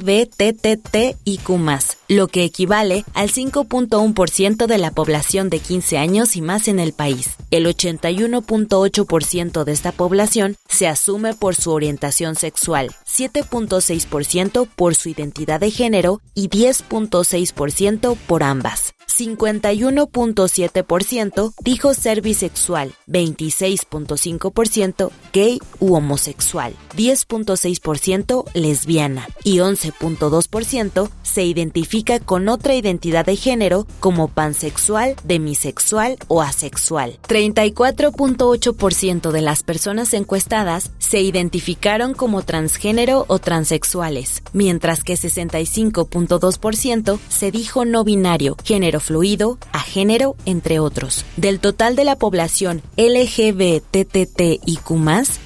lo 2.07 2.29
que 2.29 2.45
equivale 2.45 3.05
al 3.13 3.29
5.1% 3.29 4.67
de 4.67 4.79
la 4.79 4.93
población 4.93 5.51
de 5.51 5.59
15 5.59 5.99
años 5.99 6.37
y 6.37 6.41
más 6.41 6.69
en 6.69 6.79
el 6.79 6.93
país. 6.93 7.31
El 7.51 7.67
81.8% 7.67 9.65
de 9.65 9.73
esta 9.73 9.91
población 9.91 10.57
se 10.69 10.87
asume 10.87 11.35
por 11.35 11.57
su 11.57 11.73
orientación 11.73 12.37
sexual, 12.37 12.95
7.6% 13.17 14.67
por 14.75 14.95
su 14.97 15.09
identidad 15.09 15.61
de 15.61 15.71
género 15.71 16.21
y 16.35 16.49
10.6% 16.49 18.17
por 18.17 18.43
ambas. 18.43 18.96
51.7% 19.19 21.55
dijo 21.63 21.95
ser 21.95 22.21
bisexual, 22.21 22.93
26.5% 23.07 25.11
gay 25.33 25.59
u 25.81 25.95
homosexual, 25.95 26.75
10.6% 26.97 28.45
lesbiana 28.55 29.27
y 29.43 29.57
11.2% 29.59 31.11
se 31.23 31.45
identifica 31.45 32.21
con 32.21 32.49
otra 32.49 32.75
identidad 32.75 33.25
de 33.25 33.37
género 33.37 33.87
como 34.01 34.29
pansexual, 34.29 35.17
demisexual 35.25 36.19
o 36.29 36.43
asexual. 36.43 37.19
34.8% 37.29 39.31
de 39.31 39.41
las 39.41 39.63
personas 39.63 40.13
encuestadas 40.15 40.91
se 40.99 41.21
identificaron 41.21 42.15
como 42.15 42.43
transgénero 42.43 43.25
o 43.29 43.39
transexuales, 43.39 44.43
mientras 44.53 45.05
que 45.05 45.15
65.2% 45.15 47.19
se 47.29 47.51
dijo 47.51 47.85
no 47.85 48.05
binario, 48.05 48.57
género 48.65 49.01
fluido, 49.07 49.59
a 49.73 49.81
género, 49.81 50.37
entre 50.45 50.81
otros. 50.81 51.25
Del 51.37 51.61
total 51.61 51.97
de 51.97 52.05
la 52.05 52.17
población 52.17 52.83
LGBTTIQ+, 52.97 54.61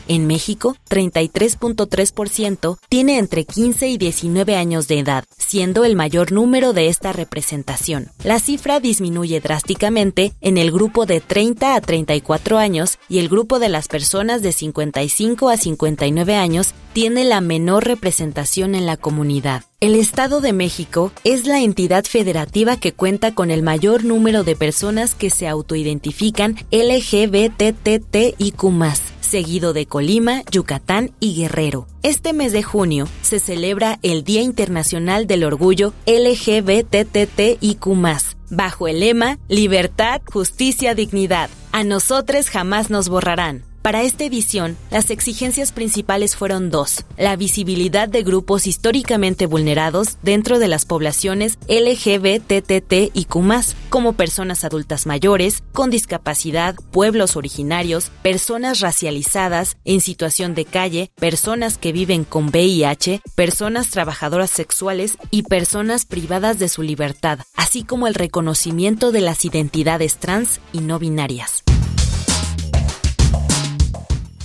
en 0.09 0.27
México, 0.27 0.77
33.3% 0.89 2.79
tiene 2.89 3.19
entre 3.19 3.45
15 3.45 3.89
y 3.89 3.99
19 3.99 4.57
años 4.57 4.89
de 4.89 4.99
edad, 4.99 5.25
siendo 5.39 5.85
el 5.85 5.95
mayor 5.95 6.33
número 6.33 6.73
de 6.73 6.89
esta 6.89 7.13
representación. 7.13 8.11
La 8.25 8.41
cifra 8.41 8.81
disminuye 8.81 9.41
drásticamente 9.41 10.33
en 10.41 10.59
el 10.59 10.73
grupo 10.73 11.07
de 11.07 11.21
30 11.21 11.75
a 11.75 11.81
34 11.81 12.59
años 12.59 12.99
y 13.09 13.19
el 13.19 13.29
grupo 13.29 13.59
de 13.59 13.69
las 13.69 13.87
personas 13.89 14.43
de 14.43 14.53
55 14.53 15.49
a 15.49 15.57
59 15.57 16.35
años 16.35 16.75
tiene 16.93 17.25
la 17.25 17.41
menor 17.41 17.85
representación 17.85 18.75
en 18.75 18.87
la 18.87 18.97
comunidad. 18.97 19.70
El 19.83 19.95
Estado 19.95 20.43
de 20.43 20.53
México 20.53 21.11
es 21.25 21.47
la 21.47 21.61
entidad 21.61 22.05
federativa 22.05 22.77
que 22.77 22.93
cuenta 22.93 23.35
con 23.35 23.51
el 23.51 23.63
mayor 23.63 24.05
número 24.05 24.45
de 24.45 24.55
personas 24.55 25.15
que 25.15 25.31
se 25.31 25.49
autoidentifican 25.49 26.57
LGBTTIQ+, 26.71 28.61
seguido 29.23 29.73
de 29.73 29.87
Colima, 29.87 30.43
Yucatán 30.51 31.13
y 31.19 31.35
Guerrero. 31.35 31.87
Este 32.03 32.35
mes 32.35 32.53
de 32.53 32.63
junio 32.63 33.09
se 33.23 33.41
celebra 33.41 33.99
el 34.03 34.23
Día 34.23 34.43
Internacional 34.43 35.27
del 35.27 35.45
Orgullo 35.45 35.95
LGBTTIQ+, 36.05 37.87
bajo 38.51 38.87
el 38.87 39.01
lema 39.01 39.39
Libertad, 39.49 40.21
Justicia, 40.31 40.95
Dignidad. 40.95 41.49
A 41.73 41.85
nosotros 41.85 42.51
jamás 42.51 42.91
nos 42.91 43.09
borrarán. 43.09 43.70
Para 43.83 44.03
esta 44.03 44.25
edición, 44.25 44.77
las 44.91 45.11
exigencias 45.11 45.73
principales 45.73 46.37
fueron 46.37 46.69
dos. 46.69 47.07
La 47.17 47.35
visibilidad 47.37 48.09
de 48.09 48.23
grupos 48.23 48.67
históricamente 48.67 49.47
vulnerados 49.47 50.19
dentro 50.23 50.59
de 50.59 50.69
las 50.69 50.85
poblaciones 50.85 51.59
LGBTTIQ+, 51.67 53.27
como 53.89 54.13
personas 54.13 54.65
adultas 54.65 55.07
mayores, 55.07 55.63
con 55.73 55.89
discapacidad, 55.89 56.75
pueblos 56.91 57.37
originarios, 57.37 58.11
personas 58.23 58.81
racializadas, 58.81 59.79
en 59.87 60.03
situación 60.03 60.55
de 60.55 60.67
calle, 60.67 61.11
personas 61.15 61.79
que 61.79 61.93
viven 61.93 62.25
con 62.25 62.49
VIH, 62.49 63.23
personas 63.35 63.89
trabajadoras 63.89 64.51
sexuales 64.51 65.17
y 65.31 65.45
personas 65.45 66.05
privadas 66.05 66.59
de 66.59 66.69
su 66.69 66.83
libertad, 66.83 67.39
así 67.57 67.83
como 67.85 68.09
el 68.09 68.15
reconocimiento 68.15 69.11
de 69.11 69.23
las 69.23 69.47
identidades 69.47 70.19
trans 70.19 70.61
y 70.75 70.81
no 70.81 70.99
binarias. 70.99 71.65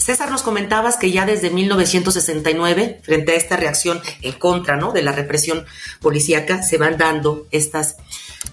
César, 0.06 0.30
nos 0.30 0.44
comentabas 0.44 0.98
que 0.98 1.10
ya 1.12 1.26
desde 1.26 1.50
1969, 1.50 3.02
frente 3.02 3.32
a 3.32 3.36
esta 3.36 3.58
reacción 3.58 4.00
en 4.22 4.34
contra 4.34 4.76
¿no? 4.76 4.92
de 4.92 5.02
la 5.02 5.12
represión 5.12 5.66
policíaca, 6.00 6.62
se 6.62 6.78
van 6.78 7.00
dando 7.00 7.48
estas, 7.50 7.96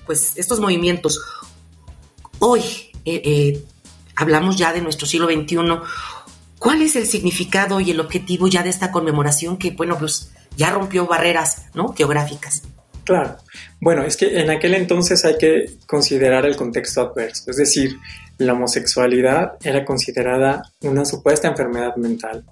pues, 0.07 0.33
estos 0.37 0.61
movimientos. 0.61 1.21
Hoy 2.39 2.63
eh, 3.05 3.21
eh, 3.23 3.65
hablamos 4.17 4.57
ya 4.57 4.73
de 4.73 4.81
nuestro 4.81 5.07
siglo 5.07 5.27
XXI. 5.27 5.59
¿Cuál 6.59 6.81
es 6.81 6.97
el 6.97 7.07
significado 7.07 7.81
y 7.81 7.91
el 7.91 8.01
objetivo 8.01 8.49
ya 8.49 8.63
de 8.63 8.71
esta 8.71 8.91
conmemoración 8.91 9.59
que, 9.59 9.73
bueno, 9.73 9.99
pues 9.99 10.33
ya 10.57 10.71
rompió 10.71 11.07
barreras 11.07 11.67
¿no? 11.75 11.93
geográficas? 11.93 12.63
Claro. 13.05 13.37
Bueno, 13.81 14.03
es 14.03 14.17
que 14.17 14.41
en 14.41 14.51
aquel 14.51 14.75
entonces 14.75 15.25
hay 15.25 15.37
que 15.37 15.71
considerar 15.87 16.47
el 16.47 16.57
contexto 16.57 17.01
adverso, 17.01 17.51
es 17.51 17.57
decir, 17.57 17.97
la 18.39 18.53
homosexualidad 18.55 19.55
era 19.63 19.85
considerada 19.85 20.63
una 20.83 21.05
supuesta 21.05 21.49
enfermedad 21.49 21.97
mental. 21.97 22.45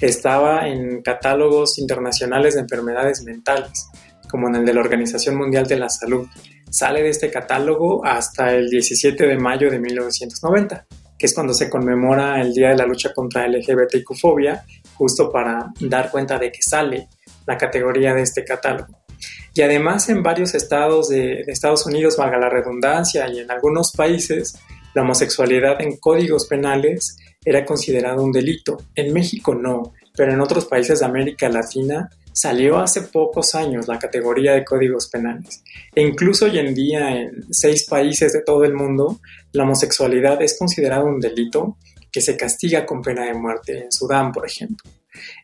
Estaba 0.00 0.68
en 0.68 1.02
catálogos 1.02 1.78
internacionales 1.78 2.54
de 2.54 2.60
enfermedades 2.60 3.22
mentales, 3.22 3.88
como 4.30 4.48
en 4.48 4.56
el 4.56 4.64
de 4.64 4.74
la 4.74 4.80
Organización 4.80 5.36
Mundial 5.36 5.66
de 5.66 5.78
la 5.78 5.88
Salud. 5.88 6.26
Sale 6.70 7.02
de 7.02 7.08
este 7.10 7.30
catálogo 7.30 8.04
hasta 8.04 8.54
el 8.54 8.68
17 8.68 9.26
de 9.26 9.38
mayo 9.38 9.70
de 9.70 9.78
1990, 9.78 10.86
que 11.18 11.26
es 11.26 11.34
cuando 11.34 11.54
se 11.54 11.70
conmemora 11.70 12.40
el 12.40 12.52
Día 12.52 12.70
de 12.70 12.76
la 12.76 12.86
Lucha 12.86 13.12
contra 13.14 13.46
LGBTQ-fobia, 13.48 14.64
justo 14.94 15.30
para 15.32 15.72
dar 15.80 16.10
cuenta 16.10 16.38
de 16.38 16.52
que 16.52 16.62
sale 16.62 17.08
la 17.46 17.56
categoría 17.56 18.12
de 18.12 18.22
este 18.22 18.44
catálogo. 18.44 19.07
Y 19.54 19.62
además 19.62 20.08
en 20.08 20.22
varios 20.22 20.54
estados 20.54 21.08
de, 21.08 21.42
Estados 21.46 21.86
Unidos, 21.86 22.16
valga 22.16 22.38
la 22.38 22.48
redundancia, 22.48 23.28
y 23.28 23.40
en 23.40 23.50
algunos 23.50 23.92
países, 23.92 24.58
la 24.94 25.02
homosexualidad 25.02 25.80
en 25.80 25.96
códigos 25.96 26.46
penales 26.46 27.16
era 27.44 27.64
considerado 27.64 28.22
un 28.22 28.32
delito. 28.32 28.78
En 28.94 29.12
México 29.12 29.54
no, 29.54 29.94
pero 30.16 30.32
en 30.32 30.40
otros 30.40 30.66
países 30.66 31.00
de 31.00 31.06
América 31.06 31.48
Latina 31.48 32.08
salió 32.32 32.78
hace 32.78 33.02
pocos 33.02 33.54
años 33.54 33.88
la 33.88 33.98
categoría 33.98 34.52
de 34.52 34.64
códigos 34.64 35.08
penales. 35.08 35.62
E 35.94 36.02
incluso 36.02 36.44
hoy 36.44 36.58
en 36.58 36.74
día 36.74 37.20
en 37.20 37.52
seis 37.52 37.84
países 37.88 38.32
de 38.32 38.42
todo 38.42 38.64
el 38.64 38.74
mundo, 38.74 39.20
la 39.52 39.64
homosexualidad 39.64 40.40
es 40.40 40.56
considerada 40.56 41.02
un 41.02 41.18
delito 41.18 41.76
que 42.12 42.20
se 42.20 42.36
castiga 42.36 42.86
con 42.86 43.02
pena 43.02 43.24
de 43.24 43.34
muerte, 43.34 43.84
en 43.84 43.92
Sudán, 43.92 44.32
por 44.32 44.46
ejemplo. 44.46 44.88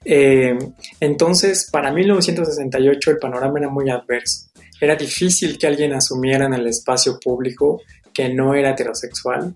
Eh, 0.05 0.57
entonces, 1.01 1.69
para 1.71 1.93
1968 1.93 3.11
el 3.11 3.19
panorama 3.19 3.59
era 3.59 3.69
muy 3.69 3.91
adverso. 3.91 4.49
Era 4.81 4.97
difícil 4.97 5.59
que 5.59 5.67
alguien 5.67 5.93
asumiera 5.93 6.47
en 6.47 6.55
el 6.55 6.67
espacio 6.67 7.19
público 7.19 7.83
que 8.13 8.33
no 8.33 8.55
era 8.55 8.71
heterosexual 8.71 9.55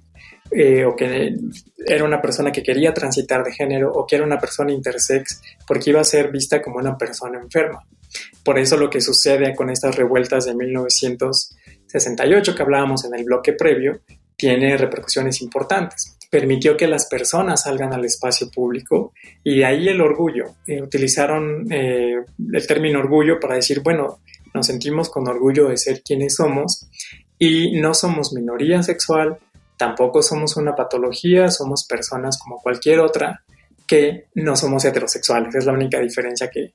eh, 0.50 0.84
o 0.84 0.96
que 0.96 1.36
era 1.86 2.04
una 2.04 2.22
persona 2.22 2.50
que 2.50 2.62
quería 2.62 2.94
transitar 2.94 3.44
de 3.44 3.52
género 3.52 3.92
o 3.92 4.06
que 4.06 4.16
era 4.16 4.24
una 4.24 4.38
persona 4.38 4.72
intersex 4.72 5.42
porque 5.66 5.90
iba 5.90 6.00
a 6.00 6.04
ser 6.04 6.30
vista 6.30 6.62
como 6.62 6.78
una 6.78 6.96
persona 6.96 7.38
enferma. 7.38 7.84
Por 8.42 8.58
eso 8.58 8.76
lo 8.76 8.88
que 8.88 9.00
sucede 9.00 9.54
con 9.54 9.70
estas 9.70 9.94
revueltas 9.94 10.46
de 10.46 10.54
1968 10.54 12.54
que 12.54 12.62
hablábamos 12.62 13.04
en 13.04 13.14
el 13.14 13.24
bloque 13.24 13.52
previo 13.52 14.00
tiene 14.38 14.76
repercusiones 14.76 15.42
importantes. 15.42 16.16
Permitió 16.30 16.76
que 16.76 16.86
las 16.86 17.06
personas 17.06 17.62
salgan 17.62 17.92
al 17.92 18.04
espacio 18.04 18.50
público 18.50 19.12
y 19.42 19.58
de 19.58 19.64
ahí 19.64 19.88
el 19.88 20.00
orgullo. 20.00 20.54
Eh, 20.66 20.80
utilizaron 20.80 21.70
eh, 21.72 22.14
el 22.52 22.66
término 22.66 23.00
orgullo 23.00 23.40
para 23.40 23.56
decir, 23.56 23.80
bueno, 23.82 24.20
nos 24.54 24.66
sentimos 24.66 25.10
con 25.10 25.26
orgullo 25.28 25.68
de 25.68 25.76
ser 25.76 26.02
quienes 26.02 26.36
somos 26.36 26.88
y 27.38 27.80
no 27.80 27.94
somos 27.94 28.32
minoría 28.32 28.82
sexual, 28.82 29.38
tampoco 29.76 30.22
somos 30.22 30.56
una 30.56 30.74
patología, 30.74 31.48
somos 31.48 31.84
personas 31.84 32.38
como 32.38 32.62
cualquier 32.62 33.00
otra 33.00 33.42
que 33.86 34.26
no 34.34 34.54
somos 34.54 34.84
heterosexuales. 34.84 35.54
Es 35.54 35.64
la 35.64 35.72
única 35.72 35.98
diferencia 35.98 36.48
que, 36.48 36.74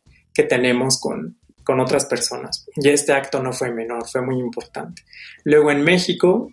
tenemos 0.50 1.00
con, 1.00 1.38
con 1.64 1.80
otras 1.80 2.06
personas. 2.06 2.66
Y 2.76 2.90
este 2.90 3.14
acto 3.14 3.42
no 3.42 3.54
fue 3.54 3.72
menor, 3.72 4.10
fue 4.10 4.22
muy 4.22 4.40
importante. 4.40 5.04
Luego 5.44 5.70
en 5.72 5.84
México, 5.84 6.52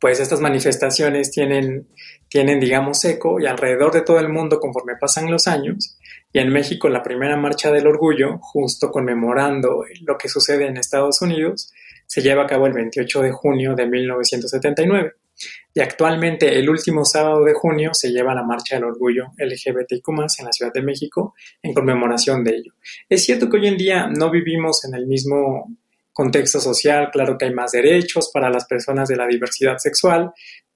pues 0.00 0.20
estas 0.20 0.40
manifestaciones 0.40 1.30
tienen, 1.30 1.88
tienen, 2.28 2.60
digamos, 2.60 3.04
eco 3.04 3.40
y 3.40 3.46
alrededor 3.46 3.92
de 3.92 4.02
todo 4.02 4.20
el 4.20 4.28
mundo 4.28 4.60
conforme 4.60 4.96
pasan 5.00 5.30
los 5.30 5.46
años. 5.46 5.98
Y 6.32 6.38
en 6.38 6.50
México 6.50 6.88
la 6.88 7.02
primera 7.02 7.36
marcha 7.36 7.72
del 7.72 7.86
orgullo, 7.86 8.38
justo 8.40 8.90
conmemorando 8.90 9.84
lo 10.02 10.18
que 10.18 10.28
sucede 10.28 10.66
en 10.66 10.76
Estados 10.76 11.22
Unidos, 11.22 11.72
se 12.06 12.22
lleva 12.22 12.44
a 12.44 12.46
cabo 12.46 12.66
el 12.66 12.72
28 12.72 13.22
de 13.22 13.32
junio 13.32 13.74
de 13.74 13.86
1979 13.86 15.12
y 15.74 15.80
actualmente 15.80 16.58
el 16.58 16.68
último 16.68 17.04
sábado 17.04 17.44
de 17.44 17.54
junio 17.54 17.90
se 17.92 18.10
lleva 18.10 18.34
la 18.34 18.42
Marcha 18.42 18.76
del 18.76 18.84
Orgullo 18.84 19.26
LGBTQ 19.36 20.08
en 20.38 20.44
la 20.44 20.52
Ciudad 20.52 20.72
de 20.72 20.82
México 20.82 21.34
en 21.62 21.74
conmemoración 21.74 22.42
de 22.42 22.56
ello. 22.56 22.72
Es 23.08 23.24
cierto 23.24 23.48
que 23.48 23.58
hoy 23.58 23.68
en 23.68 23.76
día 23.76 24.08
no 24.08 24.30
vivimos 24.30 24.84
en 24.84 24.94
el 24.94 25.06
mismo 25.06 25.76
contexto 26.18 26.60
social, 26.60 27.10
claro 27.12 27.38
que 27.38 27.44
hay 27.44 27.54
más 27.54 27.70
derechos 27.70 28.32
para 28.34 28.50
las 28.50 28.66
personas 28.66 29.08
de 29.08 29.14
la 29.14 29.24
diversidad 29.24 29.78
sexual, 29.78 30.32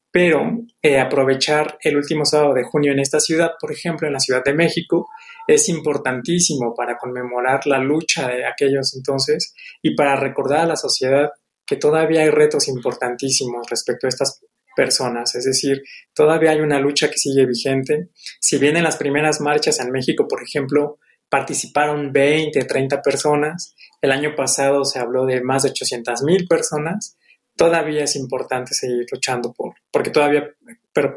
pero 0.09 0.61
eh, 0.81 1.01
aprovechar 1.01 1.79
el 1.81 1.97
último 1.97 2.25
sábado 2.25 2.55
de 2.55 2.63
junio 2.63 2.93
en 2.93 3.01
esta 3.01 3.19
ciudad, 3.19 3.51
por 3.61 3.73
ejemplo, 3.73 4.07
en 4.07 4.13
la 4.13 4.21
Ciudad 4.21 4.45
de 4.45 4.55
México, 4.55 5.09
es 5.49 5.69
importantísimo 5.69 6.73
para 6.77 6.97
conmemorar 6.97 7.67
la 7.67 7.81
lucha 7.81 8.29
de 8.29 8.47
aquellos 8.47 8.95
entonces 8.95 9.53
y 9.83 9.97
para 9.97 10.15
recordar 10.15 10.61
a 10.61 10.67
la 10.67 10.77
sociedad 10.77 11.33
que 11.67 11.75
todavía 11.75 12.21
hay 12.21 12.31
retos 12.31 12.69
importantísimos 12.69 13.69
respecto 13.69 14.07
a 14.07 14.11
estas 14.11 14.43
personas, 14.77 15.35
es 15.35 15.45
decir, 15.45 15.83
todavía 16.15 16.53
hay 16.53 16.61
una 16.61 16.79
lucha 16.79 17.11
que 17.11 17.19
sigue 17.19 17.47
vigente. 17.47 18.11
Si 18.41 18.59
bien 18.59 18.77
en 18.77 18.85
las 18.85 18.97
primeras 18.97 19.41
marchas 19.41 19.81
en 19.81 19.91
México, 19.91 20.29
por 20.29 20.41
ejemplo, 20.41 21.01
participaron 21.33 22.13
20, 22.13 22.63
30 22.63 23.01
personas, 23.01 23.75
el 24.03 24.13
año 24.13 24.37
pasado 24.37 24.85
se 24.85 24.99
habló 24.99 25.25
de 25.25 25.41
más 25.41 25.63
de 25.63 25.71
800 25.71 26.25
mil 26.25 26.47
personas, 26.47 27.17
todavía 27.57 28.05
es 28.05 28.17
importante 28.17 28.75
seguir 28.75 29.07
luchando 29.11 29.51
por, 29.55 29.77
porque 29.91 30.11
todavía 30.11 30.51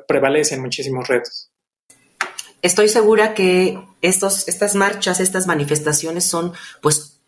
prevalecen 0.08 0.62
muchísimos 0.62 1.10
retos. 1.10 1.50
Estoy 2.62 2.88
segura 2.88 3.34
que 3.34 3.78
estos, 4.02 4.48
estas 4.48 4.74
marchas, 4.76 5.20
estas 5.20 5.48
manifestaciones 5.48 6.24
son 6.24 6.54
pues 6.82 7.20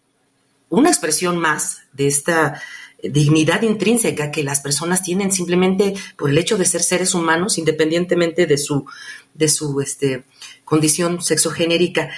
una 0.70 0.88
expresión 0.88 1.38
más 1.38 1.80
de 1.92 2.08
esta 2.08 2.62
dignidad 3.04 3.64
intrínseca 3.64 4.32
que 4.32 4.44
las 4.44 4.62
personas 4.62 5.04
tienen 5.04 5.34
simplemente 5.34 5.94
por 6.18 6.30
el 6.30 6.38
hecho 6.38 6.58
de 6.58 6.64
ser 6.64 6.82
seres 6.82 7.14
humanos, 7.14 7.58
independientemente 7.58 8.46
de 8.46 8.58
su, 8.58 8.86
de 9.34 9.50
su 9.50 9.82
este, 9.82 10.24
condición 10.64 11.22
sexogenérica. 11.22 12.12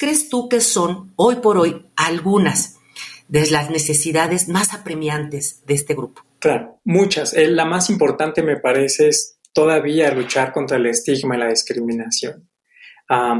¿Cuáles 0.00 0.18
crees 0.18 0.30
tú 0.30 0.48
que 0.48 0.60
son 0.60 1.12
hoy 1.16 1.36
por 1.36 1.58
hoy 1.58 1.86
algunas 1.94 2.78
de 3.28 3.50
las 3.50 3.70
necesidades 3.70 4.48
más 4.48 4.72
apremiantes 4.72 5.62
de 5.66 5.74
este 5.74 5.94
grupo? 5.94 6.22
Claro, 6.38 6.80
muchas. 6.84 7.34
Eh, 7.34 7.48
la 7.48 7.66
más 7.66 7.90
importante 7.90 8.42
me 8.42 8.56
parece 8.56 9.08
es 9.08 9.38
todavía 9.52 10.10
luchar 10.12 10.52
contra 10.52 10.78
el 10.78 10.86
estigma 10.86 11.36
y 11.36 11.40
la 11.40 11.48
discriminación. 11.48 12.48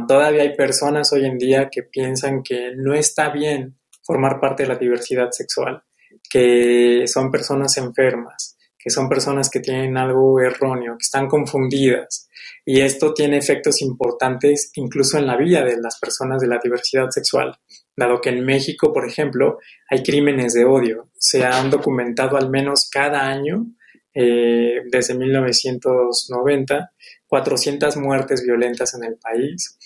todavía 0.06 0.42
hay 0.42 0.54
personas 0.54 1.12
hoy 1.12 1.24
en 1.24 1.38
día 1.38 1.70
que 1.70 1.82
piensan 1.82 2.42
que 2.42 2.72
no 2.76 2.92
está 2.92 3.30
bien 3.30 3.78
formar 4.02 4.38
parte 4.38 4.64
de 4.64 4.68
la 4.68 4.76
diversidad 4.76 5.30
sexual, 5.30 5.82
que 6.28 7.04
son 7.06 7.30
personas 7.30 7.76
enfermas, 7.78 8.49
que 8.82 8.90
son 8.90 9.08
personas 9.08 9.50
que 9.50 9.60
tienen 9.60 9.96
algo 9.96 10.40
erróneo, 10.40 10.94
que 10.96 11.02
están 11.02 11.28
confundidas. 11.28 12.28
Y 12.64 12.80
esto 12.80 13.12
tiene 13.12 13.36
efectos 13.36 13.82
importantes 13.82 14.70
incluso 14.74 15.18
en 15.18 15.26
la 15.26 15.36
vida 15.36 15.64
de 15.64 15.76
las 15.80 15.98
personas 15.98 16.40
de 16.40 16.48
la 16.48 16.60
diversidad 16.62 17.10
sexual, 17.10 17.58
dado 17.96 18.20
que 18.20 18.30
en 18.30 18.44
México, 18.44 18.92
por 18.92 19.06
ejemplo, 19.06 19.58
hay 19.88 20.02
crímenes 20.02 20.54
de 20.54 20.64
odio. 20.64 21.10
Se 21.18 21.44
han 21.44 21.70
documentado 21.70 22.36
al 22.36 22.48
menos 22.50 22.88
cada 22.90 23.28
año 23.28 23.66
eh, 24.14 24.80
desde 24.90 25.14
1990 25.14 26.90
400 27.30 27.96
muertes 27.96 28.42
violentas 28.42 28.94
en 28.94 29.04
el 29.04 29.16
país 29.16 29.78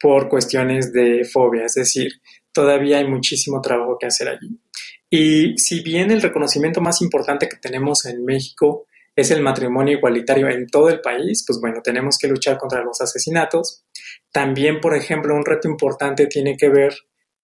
por 0.00 0.28
cuestiones 0.28 0.92
de 0.92 1.24
fobia, 1.24 1.66
es 1.66 1.74
decir, 1.74 2.12
todavía 2.52 2.98
hay 2.98 3.08
muchísimo 3.08 3.60
trabajo 3.60 3.98
que 3.98 4.06
hacer 4.06 4.28
allí. 4.28 4.58
Y 5.14 5.58
si 5.58 5.82
bien 5.82 6.10
el 6.10 6.22
reconocimiento 6.22 6.80
más 6.80 7.02
importante 7.02 7.46
que 7.46 7.58
tenemos 7.58 8.06
en 8.06 8.24
México 8.24 8.86
es 9.14 9.30
el 9.30 9.42
matrimonio 9.42 9.98
igualitario 9.98 10.48
en 10.48 10.66
todo 10.66 10.88
el 10.88 11.02
país, 11.02 11.44
pues 11.46 11.60
bueno, 11.60 11.82
tenemos 11.84 12.16
que 12.16 12.28
luchar 12.28 12.56
contra 12.56 12.82
los 12.82 12.98
asesinatos. 13.02 13.84
También, 14.32 14.80
por 14.80 14.96
ejemplo, 14.96 15.34
un 15.34 15.44
reto 15.44 15.68
importante 15.68 16.28
tiene 16.28 16.56
que 16.56 16.70
ver 16.70 16.94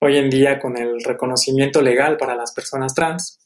hoy 0.00 0.16
en 0.16 0.30
día 0.30 0.58
con 0.58 0.78
el 0.78 1.04
reconocimiento 1.04 1.82
legal 1.82 2.16
para 2.16 2.34
las 2.34 2.54
personas 2.54 2.94
trans. 2.94 3.38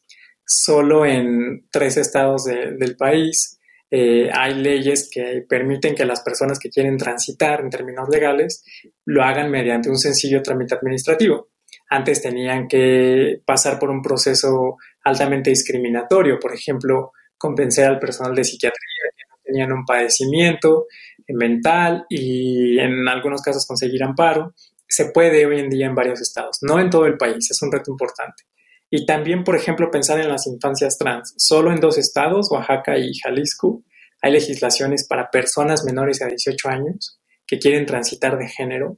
Solo 0.47 1.05
en 1.05 1.67
tres 1.73 1.97
estados 1.97 2.45
del 2.45 2.97
país 2.97 3.59
eh, 3.91 4.31
hay 4.33 4.55
leyes 4.55 5.11
que 5.13 5.45
permiten 5.49 5.97
que 5.97 6.07
las 6.07 6.23
personas 6.23 6.61
que 6.61 6.71
quieren 6.71 6.97
transitar 6.97 7.61
en 7.61 7.71
términos 7.71 8.09
legales 8.09 8.63
lo 9.05 9.25
hagan 9.25 9.51
mediante 9.51 9.91
un 9.91 9.99
sencillo 9.99 10.43
trámite 10.43 10.77
administrativo. 10.77 11.49
Antes 11.95 12.23
tenían 12.23 12.69
que 12.69 13.43
pasar 13.45 13.79
por 13.79 13.91
un 13.91 14.01
proceso 14.01 14.79
altamente 15.05 15.51
discriminatorio, 15.51 16.39
por 16.41 16.55
ejemplo, 16.55 17.13
convencer 17.37 17.85
al 17.85 17.99
personal 17.99 18.35
de 18.35 18.45
psiquiatría 18.45 19.11
que 19.15 19.25
no 19.29 19.37
tenían 19.45 19.73
un 19.73 19.85
padecimiento 19.85 20.87
mental 21.29 22.07
y 22.09 22.79
en 22.79 23.07
algunos 23.07 23.43
casos 23.43 23.67
conseguir 23.67 24.03
amparo. 24.03 24.55
Se 24.89 25.11
puede 25.13 25.45
hoy 25.45 25.61
en 25.61 25.69
día 25.69 25.85
en 25.85 25.95
varios 25.95 26.23
estados, 26.23 26.61
no 26.63 26.81
en 26.81 26.89
todo 26.89 27.05
el 27.05 27.19
país, 27.19 27.51
es 27.51 27.61
un 27.61 27.71
reto 27.71 27.91
importante. 27.91 28.45
Y 28.89 29.05
también, 29.05 29.45
por 29.45 29.55
ejemplo, 29.55 29.91
pensar 29.91 30.19
en 30.19 30.31
las 30.31 30.47
infancias 30.47 30.97
trans. 30.97 31.35
Solo 31.37 31.73
en 31.73 31.81
dos 31.81 31.99
estados, 31.99 32.51
Oaxaca 32.51 32.97
y 32.97 33.13
Jalisco, 33.23 33.85
hay 34.23 34.33
legislaciones 34.33 35.07
para 35.07 35.31
personas 35.31 35.85
menores 35.85 36.23
a 36.23 36.27
18 36.27 36.71
años 36.71 37.21
que 37.47 37.59
quieren 37.59 37.85
transitar 37.85 38.39
de 38.39 38.49
género 38.49 38.97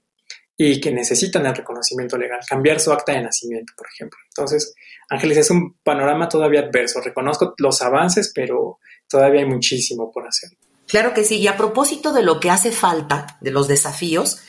y 0.57 0.81
que 0.81 0.93
necesitan 0.93 1.47
el 1.47 1.55
reconocimiento 1.55 2.17
legal, 2.17 2.41
cambiar 2.49 2.79
su 2.81 2.93
acta 2.93 3.13
de 3.13 3.23
nacimiento, 3.23 3.73
por 3.77 3.89
ejemplo. 3.93 4.19
Entonces, 4.29 4.75
Ángeles, 5.09 5.39
es 5.39 5.51
un 5.51 5.77
panorama 5.83 6.29
todavía 6.29 6.61
adverso. 6.61 7.01
Reconozco 7.01 7.55
los 7.59 7.83
avances, 7.83 8.33
pero 8.35 8.79
todavía 9.09 9.41
hay 9.41 9.49
muchísimo 9.49 10.13
por 10.13 10.27
hacer. 10.27 10.51
Claro 10.87 11.13
que 11.13 11.25
sí. 11.25 11.39
Y 11.39 11.49
a 11.49 11.57
propósito 11.57 12.13
de 12.13 12.23
lo 12.23 12.41
que 12.41 12.51
hace 12.51 12.71
falta, 12.71 13.39
de 13.41 13.51
los 13.51 13.69
desafíos, 13.69 14.43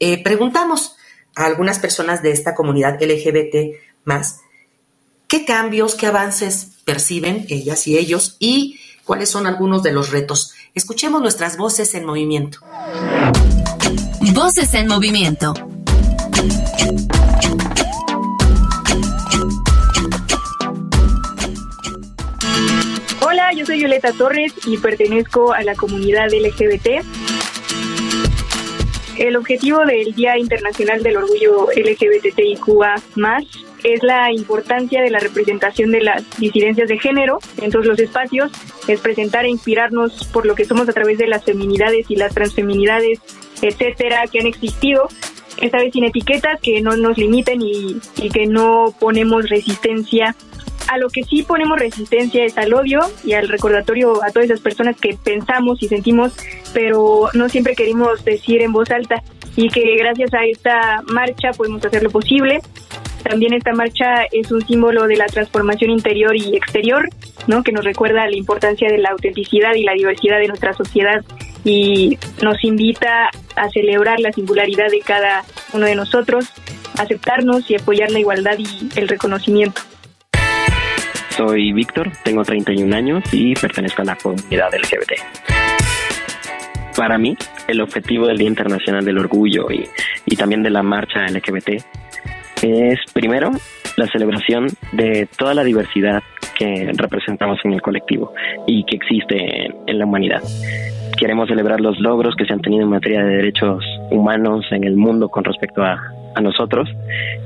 eh, 0.00 0.22
preguntamos 0.22 0.96
a 1.36 1.44
algunas 1.44 1.78
personas 1.78 2.22
de 2.22 2.32
esta 2.32 2.54
comunidad 2.54 3.00
LGBT 3.00 3.76
más 4.04 4.40
qué 5.32 5.46
cambios, 5.46 5.94
qué 5.94 6.06
avances 6.06 6.72
perciben 6.84 7.46
ellas 7.48 7.86
y 7.86 7.96
ellos 7.96 8.36
y 8.38 8.78
cuáles 9.04 9.30
son 9.30 9.46
algunos 9.46 9.82
de 9.82 9.92
los 9.92 10.10
retos. 10.10 10.52
Escuchemos 10.74 11.22
nuestras 11.22 11.56
voces 11.56 11.94
en 11.94 12.04
movimiento. 12.04 12.58
Voces 14.34 14.72
en 14.74 14.88
movimiento. 14.88 15.52
Hola, 23.20 23.52
yo 23.54 23.66
soy 23.66 23.78
Violeta 23.78 24.12
Torres 24.12 24.54
y 24.66 24.78
pertenezco 24.78 25.52
a 25.52 25.62
la 25.62 25.74
comunidad 25.74 26.28
LGBT. 26.32 27.04
El 29.18 29.36
objetivo 29.36 29.80
del 29.84 30.14
Día 30.14 30.38
Internacional 30.38 31.02
del 31.02 31.18
Orgullo 31.18 31.68
LGBTIQA 31.76 32.94
es 33.84 34.02
la 34.02 34.32
importancia 34.32 35.02
de 35.02 35.10
la 35.10 35.18
representación 35.18 35.90
de 35.90 36.00
las 36.00 36.24
disidencias 36.38 36.88
de 36.88 36.98
género 36.98 37.38
en 37.60 37.70
todos 37.70 37.86
los 37.86 37.98
espacios, 37.98 38.50
es 38.88 39.00
presentar 39.00 39.44
e 39.44 39.50
inspirarnos 39.50 40.24
por 40.32 40.46
lo 40.46 40.54
que 40.54 40.64
somos 40.64 40.88
a 40.88 40.92
través 40.92 41.18
de 41.18 41.26
las 41.26 41.44
feminidades 41.44 42.10
y 42.10 42.16
las 42.16 42.34
transfeminidades, 42.34 43.20
etcétera, 43.62 44.24
que 44.30 44.40
han 44.40 44.46
existido, 44.46 45.08
esta 45.60 45.78
vez 45.78 45.92
sin 45.92 46.04
etiquetas, 46.04 46.60
que 46.60 46.80
no 46.80 46.96
nos 46.96 47.16
limiten 47.16 47.62
y, 47.62 48.00
que 48.32 48.46
no 48.46 48.94
ponemos 48.98 49.48
resistencia 49.48 50.34
a 50.88 50.98
lo 50.98 51.08
que 51.08 51.22
sí 51.22 51.42
ponemos 51.42 51.78
resistencia 51.78 52.44
es 52.44 52.58
al 52.58 52.74
odio 52.74 53.00
y 53.24 53.32
al 53.32 53.48
recordatorio 53.48 54.22
a 54.22 54.30
todas 54.30 54.50
esas 54.50 54.60
personas 54.60 55.00
que 55.00 55.16
pensamos 55.22 55.82
y 55.82 55.88
sentimos, 55.88 56.34
pero 56.74 57.28
no 57.34 57.48
siempre 57.48 57.74
queremos 57.74 58.22
decir 58.24 58.60
en 58.60 58.72
voz 58.72 58.90
alta 58.90 59.22
y 59.56 59.68
que 59.68 59.96
gracias 59.96 60.34
a 60.34 60.44
esta 60.44 61.02
marcha 61.06 61.52
podemos 61.56 61.84
hacer 61.84 62.02
lo 62.02 62.10
posible. 62.10 62.60
También 63.22 63.54
esta 63.54 63.72
marcha 63.72 64.24
es 64.32 64.50
un 64.50 64.66
símbolo 64.66 65.06
de 65.06 65.16
la 65.16 65.26
transformación 65.26 65.90
interior 65.90 66.36
y 66.36 66.56
exterior, 66.56 67.08
¿no? 67.46 67.62
que 67.62 67.72
nos 67.72 67.84
recuerda 67.84 68.26
la 68.26 68.36
importancia 68.36 68.90
de 68.90 68.98
la 68.98 69.10
autenticidad 69.10 69.74
y 69.74 69.84
la 69.84 69.92
diversidad 69.92 70.40
de 70.40 70.48
nuestra 70.48 70.72
sociedad 70.72 71.24
y 71.64 72.18
nos 72.42 72.62
invita 72.64 73.30
a 73.56 73.68
celebrar 73.70 74.20
la 74.20 74.32
singularidad 74.32 74.90
de 74.90 75.00
cada 75.00 75.44
uno 75.72 75.86
de 75.86 75.94
nosotros, 75.94 76.52
aceptarnos 76.98 77.70
y 77.70 77.76
apoyar 77.76 78.10
la 78.10 78.18
igualdad 78.18 78.58
y 78.58 78.88
el 78.98 79.08
reconocimiento. 79.08 79.80
Soy 81.36 81.72
Víctor, 81.72 82.10
tengo 82.24 82.44
31 82.44 82.94
años 82.94 83.24
y 83.32 83.54
pertenezco 83.54 84.02
a 84.02 84.04
la 84.04 84.16
comunidad 84.16 84.68
LGBT. 84.74 85.12
Para 86.96 87.16
mí, 87.16 87.34
el 87.68 87.80
objetivo 87.80 88.26
del 88.26 88.36
Día 88.36 88.48
Internacional 88.48 89.04
del 89.04 89.18
Orgullo 89.18 89.66
y, 89.70 90.36
también 90.36 90.62
de 90.62 90.70
la 90.70 90.82
marcha 90.82 91.26
LGBT 91.26 91.82
es, 92.62 92.98
primero, 93.12 93.50
la 93.96 94.06
celebración 94.08 94.66
de 94.92 95.26
toda 95.36 95.54
la 95.54 95.64
diversidad 95.64 96.22
que 96.58 96.92
representamos 96.94 97.58
en 97.64 97.72
el 97.72 97.82
colectivo 97.82 98.34
y 98.66 98.84
que 98.84 98.96
existe 98.96 99.70
en 99.86 99.98
la 99.98 100.04
humanidad. 100.04 100.42
Queremos 101.16 101.48
celebrar 101.48 101.80
los 101.80 101.98
logros 102.00 102.34
que 102.36 102.44
se 102.44 102.52
han 102.52 102.60
tenido 102.60 102.82
en 102.82 102.90
materia 102.90 103.22
de 103.22 103.36
derechos 103.36 103.84
humanos 104.10 104.66
en 104.70 104.84
el 104.84 104.96
mundo 104.96 105.28
con 105.28 105.44
respecto 105.44 105.82
a, 105.82 106.00
a 106.34 106.40
nosotros. 106.40 106.88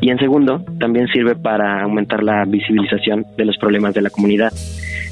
Y 0.00 0.11
en 0.11 0.18
segundo, 0.18 0.64
también 0.79 1.09
sirve 1.09 1.35
para 1.35 1.83
aumentar 1.83 2.22
la 2.22 2.44
visibilización 2.44 3.26
de 3.37 3.44
los 3.44 3.57
problemas 3.59 3.94
de 3.94 4.02
la 4.02 4.11
comunidad, 4.11 4.52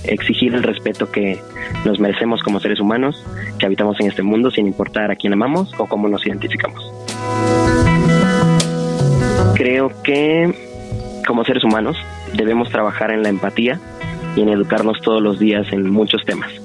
exigir 0.05 0.55
el 0.55 0.63
respeto 0.63 1.11
que 1.11 1.39
nos 1.85 1.99
merecemos 1.99 2.43
como 2.43 2.61
seres 2.61 2.81
humanos, 2.81 3.25
que 3.59 3.67
habitamos 3.67 3.99
en 4.01 4.09
este 4.09 4.23
mundo 4.23 4.51
sin 4.51 4.67
importar 4.67 5.11
a 5.11 5.17
quién 5.17 5.33
amamos 5.33 5.73
o 5.79 5.87
cómo 5.87 6.09
nos 6.09 6.27
identificamos. 6.27 6.83
Creo 9.55 9.91
que 10.03 10.53
como 11.27 11.45
seres 11.45 11.65
humanos 11.65 11.97
debemos 12.37 12.71
trabajar 12.71 13.11
en 13.11 13.23
la 13.23 13.29
empatía 13.29 13.79
y 14.37 14.43
en 14.43 14.49
educarnos 14.49 15.01
todos 15.01 15.23
los 15.23 15.39
días 15.39 15.67
en 15.73 15.89
muchos 15.91 16.25
temas. 16.25 16.64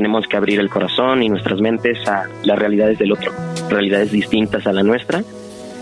Tenemos 0.00 0.26
que 0.26 0.38
abrir 0.38 0.58
el 0.60 0.70
corazón 0.70 1.22
y 1.22 1.28
nuestras 1.28 1.60
mentes 1.60 2.08
a 2.08 2.26
las 2.42 2.58
realidades 2.58 2.98
del 2.98 3.12
otro, 3.12 3.34
realidades 3.68 4.10
distintas 4.10 4.66
a 4.66 4.72
la 4.72 4.82
nuestra 4.82 5.22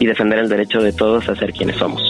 y 0.01 0.07
defender 0.07 0.41
el 0.41 0.49
derecho 0.49 0.83
de 0.83 0.93
todos 0.93 1.29
a 1.29 1.37
ser 1.37 1.53
quienes 1.53 1.77
somos. 1.77 2.03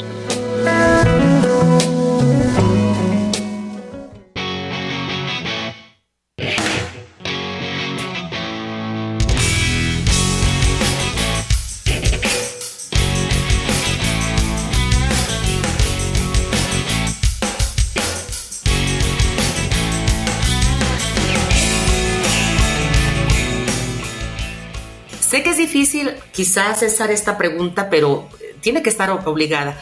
Quizás 26.38 26.79
cesar 26.79 27.11
esta 27.11 27.37
pregunta, 27.37 27.90
pero 27.90 28.29
tiene 28.61 28.81
que 28.81 28.90
estar 28.90 29.11
obligada. 29.11 29.77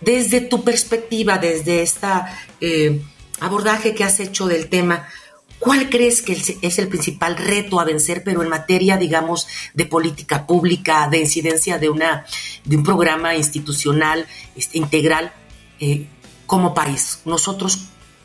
Desde 0.00 0.40
tu 0.40 0.64
perspectiva, 0.64 1.36
desde 1.36 1.82
este 1.82 2.06
abordaje 3.40 3.94
que 3.94 4.04
has 4.04 4.18
hecho 4.18 4.46
del 4.46 4.70
tema, 4.70 5.06
¿cuál 5.58 5.90
crees 5.90 6.22
que 6.22 6.32
es 6.62 6.78
el 6.78 6.88
principal 6.88 7.36
reto 7.36 7.78
a 7.78 7.84
vencer, 7.84 8.22
pero 8.24 8.42
en 8.42 8.48
materia, 8.48 8.96
digamos, 8.96 9.48
de 9.74 9.84
política 9.84 10.46
pública, 10.46 11.08
de 11.10 11.18
incidencia 11.18 11.76
de, 11.76 11.90
una, 11.90 12.24
de 12.64 12.78
un 12.78 12.84
programa 12.84 13.36
institucional 13.36 14.26
este, 14.56 14.78
integral 14.78 15.30
eh, 15.78 16.06
como 16.46 16.72
país? 16.72 17.20
Nosotros, 17.26 17.80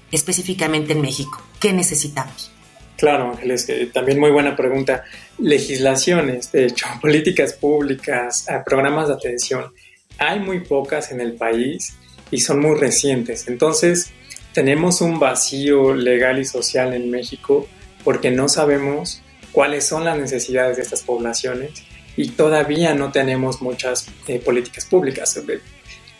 específicamente 0.10 0.94
en 0.94 1.02
México, 1.02 1.42
¿qué 1.60 1.74
necesitamos? 1.74 2.50
Claro, 2.98 3.32
Ángeles, 3.32 3.68
también 3.92 4.20
muy 4.20 4.32
buena 4.32 4.56
pregunta. 4.56 5.04
Legislaciones, 5.40 6.52
de 6.52 6.66
hecho, 6.66 6.86
políticas 7.02 7.54
públicas, 7.54 8.48
eh, 8.50 8.62
programas 8.66 9.08
de 9.08 9.16
atención, 9.16 9.74
hay 10.18 10.40
muy 10.40 10.60
pocas 10.62 11.12
en 11.12 11.22
el 11.22 11.34
país 11.34 11.96
y 12.32 12.40
son 12.40 12.60
muy 12.60 12.78
recientes. 12.80 13.48
Entonces, 13.48 14.12
tenemos 14.54 15.02
un 15.02 15.20
vacío 15.20 15.94
legal 15.94 16.40
y 16.40 16.46
social 16.46 16.94
en 16.94 17.10
México 17.10 17.68
porque 18.04 18.32
no 18.32 18.48
sabemos 18.48 19.22
cuáles 19.52 19.86
son 19.86 20.06
las 20.06 20.18
necesidades 20.18 20.78
de 20.78 20.84
estas 20.84 21.02
poblaciones 21.02 21.72
y 22.16 22.30
todavía 22.30 22.94
no 22.94 23.12
tenemos 23.12 23.62
muchas 23.62 24.08
eh, 24.28 24.40
políticas 24.40 24.86
públicas. 24.86 25.40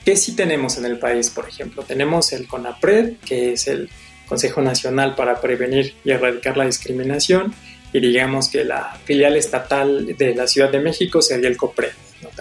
¿Qué 0.04 0.16
sí 0.16 0.36
tenemos 0.36 0.78
en 0.78 0.86
el 0.86 0.98
país, 0.98 1.30
por 1.30 1.48
ejemplo? 1.48 1.84
Tenemos 1.84 2.34
el 2.34 2.48
CONAPRED, 2.48 3.18
que 3.26 3.54
es 3.54 3.68
el 3.68 3.90
Consejo 4.34 4.64
Nacional 4.64 5.14
para 5.14 5.40
Prevenir 5.40 5.94
y 6.04 6.10
Erradicar 6.10 6.58
la 6.58 6.66
Discriminación, 6.66 7.54
y 7.94 8.00
digamos 8.00 8.50
que 8.50 8.64
la 8.64 8.98
filial 9.06 9.36
estatal 9.36 10.18
de 10.18 10.34
la 10.34 10.48
Ciudad 10.48 10.72
de 10.72 10.80
México 10.80 11.22
sería 11.22 11.48
el 11.48 11.56
COPRE, 11.56 11.92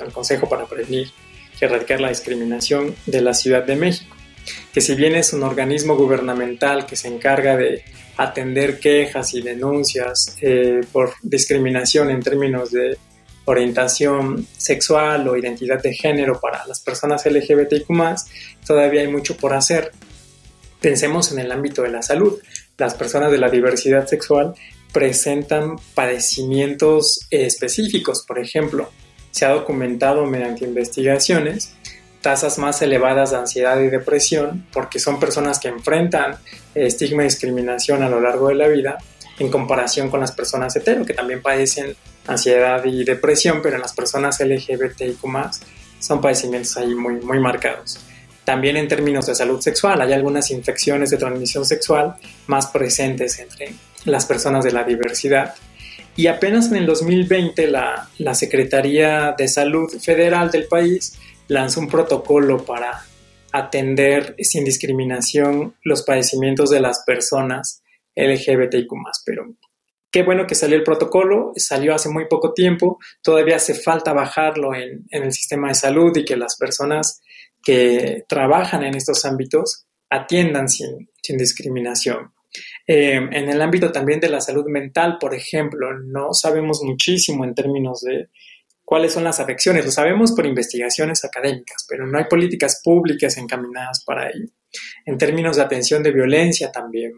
el 0.02 0.10
Consejo 0.10 0.48
para 0.48 0.64
Prevenir 0.64 1.08
y 1.60 1.62
Erradicar 1.62 2.00
la 2.00 2.08
Discriminación 2.08 2.94
de 3.04 3.20
la 3.20 3.34
Ciudad 3.34 3.62
de 3.62 3.76
México, 3.76 4.16
que 4.72 4.80
si 4.80 4.94
bien 4.94 5.14
es 5.14 5.34
un 5.34 5.42
organismo 5.42 5.94
gubernamental 5.94 6.86
que 6.86 6.96
se 6.96 7.08
encarga 7.08 7.58
de 7.58 7.84
atender 8.16 8.80
quejas 8.80 9.34
y 9.34 9.42
denuncias 9.42 10.38
eh, 10.40 10.80
por 10.92 11.12
discriminación 11.22 12.08
en 12.08 12.22
términos 12.22 12.70
de 12.70 12.96
orientación 13.44 14.46
sexual 14.56 15.28
o 15.28 15.36
identidad 15.36 15.82
de 15.82 15.92
género 15.92 16.40
para 16.40 16.66
las 16.66 16.80
personas 16.80 17.26
LGBTIQ, 17.26 17.86
todavía 18.66 19.02
hay 19.02 19.08
mucho 19.08 19.36
por 19.36 19.52
hacer. 19.52 19.92
Pensemos 20.82 21.30
en 21.30 21.38
el 21.38 21.52
ámbito 21.52 21.82
de 21.82 21.90
la 21.90 22.02
salud. 22.02 22.40
Las 22.76 22.94
personas 22.94 23.30
de 23.30 23.38
la 23.38 23.48
diversidad 23.48 24.06
sexual 24.06 24.54
presentan 24.92 25.76
padecimientos 25.94 27.26
específicos. 27.30 28.24
Por 28.26 28.40
ejemplo, 28.40 28.90
se 29.30 29.46
ha 29.46 29.50
documentado 29.50 30.26
mediante 30.26 30.64
investigaciones 30.64 31.74
tasas 32.20 32.58
más 32.58 32.80
elevadas 32.82 33.30
de 33.30 33.36
ansiedad 33.36 33.80
y 33.80 33.88
depresión 33.88 34.66
porque 34.72 34.98
son 34.98 35.18
personas 35.18 35.58
que 35.58 35.68
enfrentan 35.68 36.36
estigma 36.74 37.22
y 37.22 37.26
discriminación 37.26 38.02
a 38.02 38.08
lo 38.08 38.20
largo 38.20 38.48
de 38.48 38.54
la 38.54 38.68
vida 38.68 38.98
en 39.38 39.50
comparación 39.50 40.08
con 40.08 40.20
las 40.20 40.32
personas 40.32 40.76
hetero 40.76 41.04
que 41.04 41.14
también 41.14 41.42
padecen 41.42 41.96
ansiedad 42.26 42.84
y 42.84 43.04
depresión, 43.04 43.60
pero 43.62 43.76
en 43.76 43.82
las 43.82 43.92
personas 43.92 44.38
LGBTIQ 44.40 45.20
son 45.98 46.20
padecimientos 46.20 46.76
ahí 46.76 46.94
muy, 46.94 47.14
muy 47.14 47.40
marcados. 47.40 47.98
También 48.44 48.76
en 48.76 48.88
términos 48.88 49.26
de 49.26 49.34
salud 49.34 49.60
sexual, 49.60 50.00
hay 50.00 50.12
algunas 50.12 50.50
infecciones 50.50 51.10
de 51.10 51.16
transmisión 51.16 51.64
sexual 51.64 52.16
más 52.46 52.66
presentes 52.66 53.38
entre 53.38 53.72
las 54.04 54.26
personas 54.26 54.64
de 54.64 54.72
la 54.72 54.84
diversidad. 54.84 55.54
Y 56.16 56.26
apenas 56.26 56.70
en 56.70 56.76
el 56.76 56.86
2020 56.86 57.68
la, 57.68 58.08
la 58.18 58.34
Secretaría 58.34 59.34
de 59.36 59.48
Salud 59.48 59.88
Federal 60.00 60.50
del 60.50 60.66
país 60.66 61.18
lanzó 61.48 61.80
un 61.80 61.88
protocolo 61.88 62.64
para 62.64 63.04
atender 63.52 64.34
sin 64.38 64.64
discriminación 64.64 65.74
los 65.84 66.02
padecimientos 66.02 66.70
de 66.70 66.80
las 66.80 67.04
personas 67.04 67.82
LGBTIQ+, 68.16 68.88
pero 69.24 69.54
qué 70.10 70.22
bueno 70.22 70.46
que 70.46 70.54
salió 70.54 70.76
el 70.76 70.82
protocolo, 70.82 71.52
salió 71.56 71.94
hace 71.94 72.08
muy 72.08 72.26
poco 72.28 72.52
tiempo, 72.52 72.98
todavía 73.22 73.56
hace 73.56 73.74
falta 73.74 74.12
bajarlo 74.12 74.74
en, 74.74 75.04
en 75.10 75.22
el 75.22 75.32
sistema 75.32 75.68
de 75.68 75.74
salud 75.74 76.16
y 76.16 76.24
que 76.24 76.36
las 76.36 76.56
personas 76.56 77.22
que 77.62 78.24
trabajan 78.28 78.84
en 78.84 78.94
estos 78.94 79.24
ámbitos 79.24 79.86
atiendan 80.10 80.68
sin, 80.68 81.10
sin 81.22 81.38
discriminación. 81.38 82.32
Eh, 82.86 83.16
en 83.16 83.48
el 83.48 83.62
ámbito 83.62 83.92
también 83.92 84.20
de 84.20 84.28
la 84.28 84.40
salud 84.40 84.66
mental, 84.66 85.16
por 85.18 85.34
ejemplo, 85.34 85.98
no 85.98 86.34
sabemos 86.34 86.82
muchísimo 86.82 87.44
en 87.44 87.54
términos 87.54 88.02
de 88.02 88.28
cuáles 88.84 89.12
son 89.12 89.24
las 89.24 89.40
afecciones. 89.40 89.86
Lo 89.86 89.92
sabemos 89.92 90.32
por 90.32 90.46
investigaciones 90.46 91.24
académicas, 91.24 91.86
pero 91.88 92.06
no 92.06 92.18
hay 92.18 92.24
políticas 92.24 92.80
públicas 92.84 93.36
encaminadas 93.38 94.04
para 94.04 94.28
ello. 94.28 94.48
En 95.06 95.18
términos 95.18 95.56
de 95.56 95.62
atención 95.62 96.02
de 96.02 96.12
violencia 96.12 96.70
también, 96.72 97.12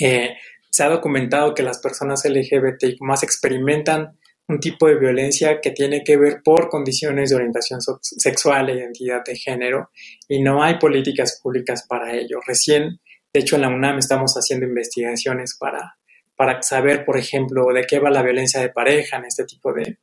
eh, 0.00 0.36
se 0.70 0.82
ha 0.82 0.88
documentado 0.88 1.54
que 1.54 1.62
las 1.62 1.78
personas 1.78 2.24
LGBT 2.24 2.96
más 3.00 3.22
experimentan 3.22 4.18
un 4.48 4.60
tipo 4.60 4.86
de 4.86 4.98
violencia 4.98 5.60
que 5.60 5.70
tiene 5.70 6.04
que 6.04 6.16
ver 6.16 6.40
por 6.44 6.68
condiciones 6.68 7.30
de 7.30 7.36
orientación 7.36 7.80
sexual 8.00 8.68
e 8.68 8.74
identidad 8.74 9.22
de 9.24 9.36
género 9.36 9.90
y 10.28 10.42
no 10.42 10.62
hay 10.62 10.78
políticas 10.78 11.40
públicas 11.42 11.86
para 11.88 12.14
ello. 12.14 12.40
Recién 12.46 13.00
de 13.34 13.40
hecho, 13.40 13.56
en 13.56 13.62
la 13.62 13.68
UNAM 13.68 13.98
estamos 13.98 14.34
haciendo 14.34 14.64
investigaciones 14.64 15.56
para, 15.58 15.96
para 16.36 16.62
saber, 16.62 17.04
por 17.04 17.18
ejemplo, 17.18 17.66
de 17.74 17.84
qué 17.84 17.98
va 17.98 18.08
la 18.08 18.22
violencia 18.22 18.60
de 18.60 18.68
pareja 18.68 19.16
en 19.16 19.24
este 19.24 19.44
tipo 19.44 19.72
de, 19.72 19.98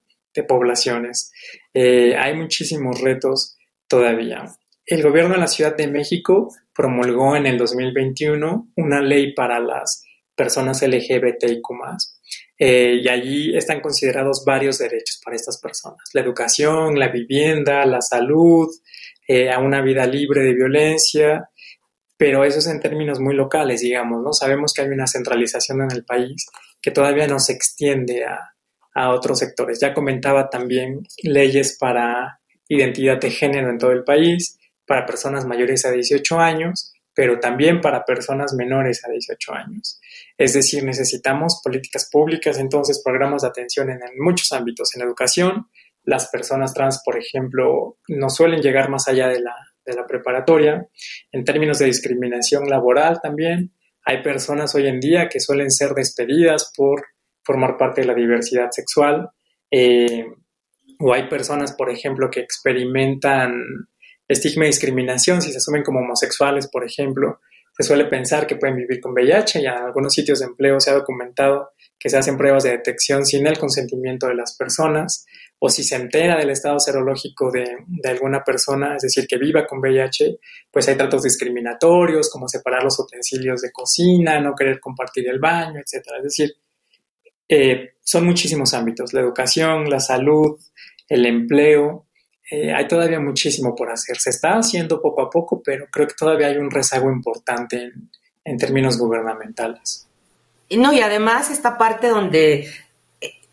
poblaciones. 0.47 1.31
Eh, 1.73 2.15
hay 2.17 2.35
muchísimos 2.35 2.99
retos 3.01 3.57
todavía. 3.87 4.45
El 4.85 5.01
gobierno 5.01 5.33
de 5.33 5.39
la 5.39 5.47
Ciudad 5.47 5.75
de 5.75 5.87
México 5.87 6.49
promulgó 6.73 7.35
en 7.37 7.45
el 7.45 7.57
2021 7.57 8.71
una 8.75 9.01
ley 9.01 9.33
para 9.33 9.59
las 9.59 10.03
personas 10.35 10.81
LGBTIQ 10.81 11.67
eh, 12.63 13.01
y 13.01 13.07
allí 13.07 13.57
están 13.57 13.81
considerados 13.81 14.43
varios 14.45 14.77
derechos 14.77 15.19
para 15.23 15.35
estas 15.35 15.59
personas. 15.59 15.97
La 16.13 16.21
educación, 16.21 16.99
la 16.99 17.07
vivienda, 17.07 17.85
la 17.87 18.01
salud, 18.01 18.69
eh, 19.27 19.49
a 19.49 19.57
una 19.59 19.81
vida 19.81 20.05
libre 20.05 20.43
de 20.43 20.53
violencia 20.53 21.49
pero 22.21 22.43
eso 22.43 22.59
es 22.59 22.67
en 22.67 22.79
términos 22.79 23.19
muy 23.19 23.33
locales, 23.33 23.81
digamos, 23.81 24.21
¿no? 24.21 24.31
Sabemos 24.31 24.73
que 24.73 24.83
hay 24.83 24.89
una 24.89 25.07
centralización 25.07 25.81
en 25.81 25.91
el 25.91 26.05
país 26.05 26.45
que 26.79 26.91
todavía 26.91 27.25
no 27.25 27.39
se 27.39 27.53
extiende 27.53 28.23
a, 28.25 28.53
a 28.93 29.09
otros 29.09 29.39
sectores. 29.39 29.79
Ya 29.81 29.95
comentaba 29.95 30.47
también 30.47 31.01
leyes 31.23 31.77
para 31.79 32.39
identidad 32.67 33.19
de 33.19 33.31
género 33.31 33.71
en 33.71 33.79
todo 33.79 33.91
el 33.91 34.03
país, 34.03 34.59
para 34.85 35.07
personas 35.07 35.47
mayores 35.47 35.83
a 35.83 35.89
18 35.89 36.39
años, 36.39 36.93
pero 37.13 37.39
también 37.39 37.81
para 37.81 38.05
personas 38.05 38.53
menores 38.53 39.03
a 39.05 39.11
18 39.11 39.53
años. 39.53 39.99
Es 40.37 40.53
decir, 40.53 40.83
necesitamos 40.83 41.61
políticas 41.63 42.09
públicas, 42.11 42.57
entonces 42.57 43.01
programas 43.03 43.41
de 43.41 43.49
atención 43.49 43.89
en, 43.89 43.99
muchos 44.17 44.51
ámbitos, 44.51 44.95
en 44.95 45.01
educación. 45.01 45.67
Las 46.03 46.29
personas 46.29 46.73
trans, 46.73 47.01
por 47.05 47.17
ejemplo, 47.17 47.97
no 48.07 48.29
suelen 48.29 48.61
llegar 48.61 48.89
más 48.89 49.07
allá 49.07 49.27
de 49.27 49.41
la 49.41 49.55
de 49.85 49.93
la 49.93 50.05
preparatoria. 50.05 50.87
En 51.31 51.43
términos 51.43 51.79
de 51.79 51.85
discriminación 51.85 52.69
laboral 52.69 53.19
también, 53.21 53.73
hay 54.05 54.21
personas 54.23 54.73
hoy 54.75 54.87
en 54.87 54.99
día 54.99 55.29
que 55.29 55.39
suelen 55.39 55.71
ser 55.71 55.93
despedidas 55.93 56.71
por 56.75 57.05
formar 57.43 57.77
parte 57.77 58.01
de 58.01 58.07
la 58.07 58.13
diversidad 58.13 58.69
sexual. 58.71 59.29
Eh, 59.69 60.25
o 60.99 61.13
hay 61.13 61.27
personas, 61.29 61.73
por 61.73 61.89
ejemplo, 61.89 62.29
que 62.29 62.41
experimentan 62.41 63.63
estigma 64.31 64.65
y 64.65 64.67
discriminación 64.67 65.41
si 65.41 65.51
se 65.51 65.57
asumen 65.57 65.83
como 65.83 65.99
homosexuales, 65.99 66.67
por 66.67 66.85
ejemplo. 66.85 67.39
Se 67.77 67.83
suele 67.83 68.05
pensar 68.05 68.45
que 68.45 68.57
pueden 68.57 68.75
vivir 68.75 68.99
con 68.99 69.13
VIH 69.13 69.61
y 69.61 69.65
en 69.65 69.71
algunos 69.71 70.13
sitios 70.13 70.39
de 70.39 70.45
empleo 70.45 70.79
se 70.79 70.91
ha 70.91 70.93
documentado 70.93 71.71
que 71.97 72.09
se 72.09 72.17
hacen 72.17 72.37
pruebas 72.37 72.63
de 72.63 72.71
detección 72.71 73.25
sin 73.25 73.47
el 73.47 73.57
consentimiento 73.57 74.27
de 74.27 74.35
las 74.35 74.55
personas 74.55 75.25
o 75.59 75.69
si 75.69 75.83
se 75.83 75.95
entera 75.95 76.37
del 76.37 76.49
estado 76.49 76.79
serológico 76.79 77.51
de, 77.51 77.63
alguna 78.09 78.43
persona, 78.43 78.95
es 78.95 79.03
decir, 79.03 79.27
que 79.27 79.37
viva 79.37 79.67
con 79.67 79.79
VIH, 79.79 80.39
pues 80.71 80.87
hay 80.87 80.95
tratos 80.95 81.21
discriminatorios, 81.21 82.31
como 82.31 82.47
separar 82.47 82.83
los 82.83 82.99
utensilios 82.99 83.61
de 83.61 83.71
cocina, 83.71 84.39
no 84.39 84.55
querer 84.55 84.79
compartir 84.79 85.29
el 85.29 85.39
baño, 85.39 85.79
etc. 85.79 86.03
Es 86.17 86.23
decir, 86.23 86.55
eh, 87.47 87.91
son 88.01 88.25
muchísimos 88.25 88.73
ámbitos, 88.73 89.13
la 89.13 89.21
educación, 89.21 89.87
la 89.87 89.99
salud, 89.99 90.59
el 91.07 91.27
empleo, 91.27 92.07
eh, 92.51 92.73
hay 92.73 92.87
todavía 92.87 93.19
muchísimo 93.19 93.73
por 93.73 93.89
hacer. 93.89 94.17
Se 94.17 94.29
está 94.29 94.57
haciendo 94.57 95.01
poco 95.01 95.21
a 95.21 95.29
poco, 95.29 95.61
pero 95.63 95.87
creo 95.89 96.07
que 96.07 96.15
todavía 96.15 96.47
hay 96.47 96.57
un 96.57 96.69
rezago 96.69 97.11
importante 97.11 97.81
en, 97.81 98.11
en 98.43 98.57
términos 98.57 98.97
gubernamentales. 98.97 100.07
No, 100.69 100.93
y 100.93 101.01
además 101.01 101.49
esta 101.49 101.77
parte 101.77 102.07
donde 102.07 102.69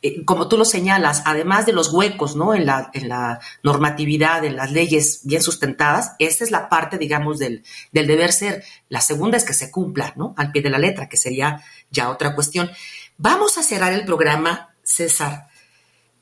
eh, 0.01 0.25
como 0.25 0.49
tú 0.49 0.57
lo 0.57 0.65
señalas, 0.65 1.23
además 1.25 1.67
de 1.67 1.73
los 1.73 1.93
huecos, 1.93 2.37
¿no? 2.37 2.55
En 2.55 2.67
la, 2.67 2.91
en 2.95 3.09
la 3.09 3.41
normatividad, 3.65 4.45
en 4.45 4.55
las 4.55 4.71
leyes 4.71 5.23
bien 5.25 5.43
sustentadas, 5.43 6.13
esta 6.21 6.45
es 6.45 6.53
la 6.53 6.69
parte, 6.69 6.99
digamos, 6.99 7.39
del, 7.39 7.65
del 7.91 8.07
deber 8.07 8.33
ser. 8.33 8.65
La 8.89 9.01
segunda 9.01 9.37
es 9.37 9.45
que 9.45 9.55
se 9.55 9.73
cumpla, 9.73 10.13
¿no? 10.15 10.35
Al 10.37 10.53
pie 10.53 10.63
de 10.63 10.71
la 10.71 10.79
letra, 10.79 11.09
que 11.09 11.17
sería 11.17 11.65
ya 11.91 12.11
otra 12.11 12.37
cuestión. 12.37 12.71
Vamos 13.17 13.59
a 13.59 13.65
cerrar 13.65 13.93
el 13.93 14.05
programa, 14.05 14.73
César, 14.85 15.49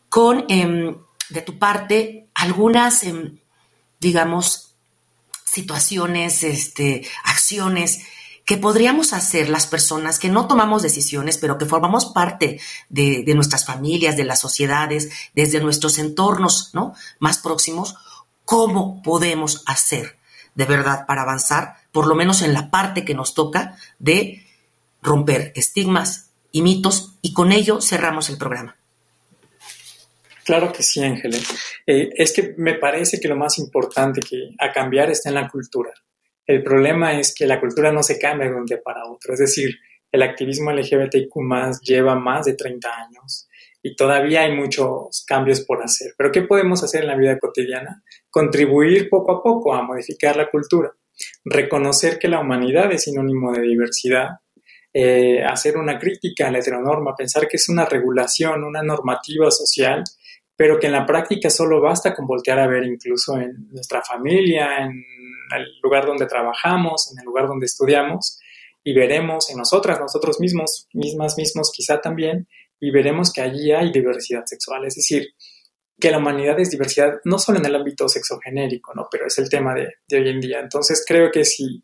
con, 0.08 0.46
em, 0.48 0.96
de 1.30 1.42
tu 1.42 1.58
parte, 1.58 2.28
algunas, 2.34 3.02
em, 3.04 3.38
digamos, 4.00 4.74
situaciones, 5.44 6.42
este, 6.44 7.06
acciones 7.24 8.00
que 8.46 8.56
podríamos 8.56 9.12
hacer 9.12 9.48
las 9.48 9.66
personas 9.66 10.20
que 10.20 10.28
no 10.28 10.46
tomamos 10.46 10.82
decisiones, 10.82 11.36
pero 11.36 11.58
que 11.58 11.66
formamos 11.66 12.06
parte 12.06 12.60
de, 12.88 13.24
nuestras 13.34 13.66
familias, 13.66 14.16
de 14.16 14.24
las 14.24 14.40
sociedades, 14.40 15.10
desde 15.34 15.60
nuestros 15.60 15.98
entornos 15.98 16.70
¿no? 16.72 16.94
más 17.18 17.38
próximos, 17.38 17.96
cómo 18.44 19.02
podemos 19.02 19.64
hacer 19.66 20.16
de 20.54 20.64
verdad 20.64 21.06
para 21.06 21.22
avanzar, 21.22 21.76
por 21.90 22.06
lo 22.06 22.14
menos 22.14 22.40
en 22.40 22.54
la 22.54 22.70
parte 22.70 23.04
que 23.04 23.14
nos 23.14 23.34
toca 23.34 23.76
de 23.98 24.46
romper 25.02 25.52
estigmas 25.56 26.30
y 26.52 26.62
mitos, 26.62 27.14
y 27.22 27.32
con 27.32 27.50
ello 27.50 27.80
cerramos 27.80 28.30
el 28.30 28.38
programa. 28.38 28.75
Claro 30.46 30.72
que 30.72 30.84
sí, 30.84 31.02
Ángeles. 31.02 31.44
Eh, 31.84 32.10
es 32.14 32.32
que 32.32 32.54
me 32.56 32.74
parece 32.74 33.18
que 33.18 33.26
lo 33.26 33.34
más 33.34 33.58
importante 33.58 34.20
que 34.20 34.50
a 34.60 34.70
cambiar 34.72 35.10
está 35.10 35.28
en 35.30 35.34
la 35.34 35.48
cultura. 35.48 35.92
El 36.46 36.62
problema 36.62 37.18
es 37.18 37.34
que 37.34 37.46
la 37.46 37.58
cultura 37.58 37.90
no 37.90 38.04
se 38.04 38.16
cambia 38.16 38.48
de 38.48 38.54
un 38.54 38.64
día 38.64 38.80
para 38.80 39.06
otro. 39.06 39.32
Es 39.32 39.40
decir, 39.40 39.74
el 40.12 40.22
activismo 40.22 40.70
LGBTQ 40.70 41.82
lleva 41.82 42.14
más 42.14 42.46
de 42.46 42.54
30 42.54 42.88
años 42.88 43.48
y 43.82 43.96
todavía 43.96 44.42
hay 44.42 44.54
muchos 44.54 45.24
cambios 45.26 45.62
por 45.62 45.82
hacer. 45.82 46.14
Pero 46.16 46.30
¿qué 46.30 46.42
podemos 46.42 46.80
hacer 46.84 47.02
en 47.02 47.08
la 47.08 47.16
vida 47.16 47.36
cotidiana? 47.40 48.04
Contribuir 48.30 49.08
poco 49.08 49.32
a 49.32 49.42
poco 49.42 49.74
a 49.74 49.82
modificar 49.82 50.36
la 50.36 50.48
cultura, 50.48 50.92
reconocer 51.44 52.20
que 52.20 52.28
la 52.28 52.38
humanidad 52.38 52.92
es 52.92 53.02
sinónimo 53.02 53.52
de 53.52 53.62
diversidad, 53.62 54.28
eh, 54.92 55.42
hacer 55.42 55.76
una 55.76 55.98
crítica 55.98 56.46
a 56.46 56.52
la 56.52 56.60
heteronorma, 56.60 57.16
pensar 57.16 57.48
que 57.48 57.56
es 57.56 57.68
una 57.68 57.84
regulación, 57.84 58.62
una 58.62 58.82
normativa 58.82 59.50
social, 59.50 60.04
pero 60.56 60.78
que 60.78 60.86
en 60.86 60.92
la 60.92 61.04
práctica 61.04 61.50
solo 61.50 61.80
basta 61.80 62.14
con 62.14 62.26
voltear 62.26 62.58
a 62.58 62.66
ver 62.66 62.84
incluso 62.84 63.36
en 63.36 63.68
nuestra 63.70 64.02
familia, 64.02 64.78
en 64.78 65.04
el 65.54 65.66
lugar 65.82 66.06
donde 66.06 66.26
trabajamos, 66.26 67.12
en 67.12 67.18
el 67.20 67.24
lugar 67.24 67.46
donde 67.46 67.66
estudiamos, 67.66 68.40
y 68.82 68.94
veremos 68.94 69.50
en 69.50 69.58
nosotras, 69.58 70.00
nosotros 70.00 70.40
mismos, 70.40 70.88
mismas, 70.92 71.36
mismos 71.36 71.70
quizá 71.74 72.00
también, 72.00 72.48
y 72.80 72.90
veremos 72.90 73.32
que 73.32 73.42
allí 73.42 73.72
hay 73.72 73.92
diversidad 73.92 74.44
sexual, 74.46 74.84
es 74.86 74.94
decir, 74.94 75.28
que 75.98 76.10
la 76.10 76.18
humanidad 76.18 76.58
es 76.60 76.70
diversidad 76.70 77.20
no 77.24 77.38
solo 77.38 77.58
en 77.58 77.66
el 77.66 77.74
ámbito 77.74 78.08
sexogenérico, 78.08 78.92
¿no? 78.94 79.08
pero 79.10 79.26
es 79.26 79.38
el 79.38 79.48
tema 79.48 79.74
de, 79.74 79.94
de 80.06 80.18
hoy 80.18 80.28
en 80.28 80.40
día. 80.40 80.60
Entonces 80.60 81.02
creo 81.06 81.30
que 81.30 81.44
si 81.44 81.82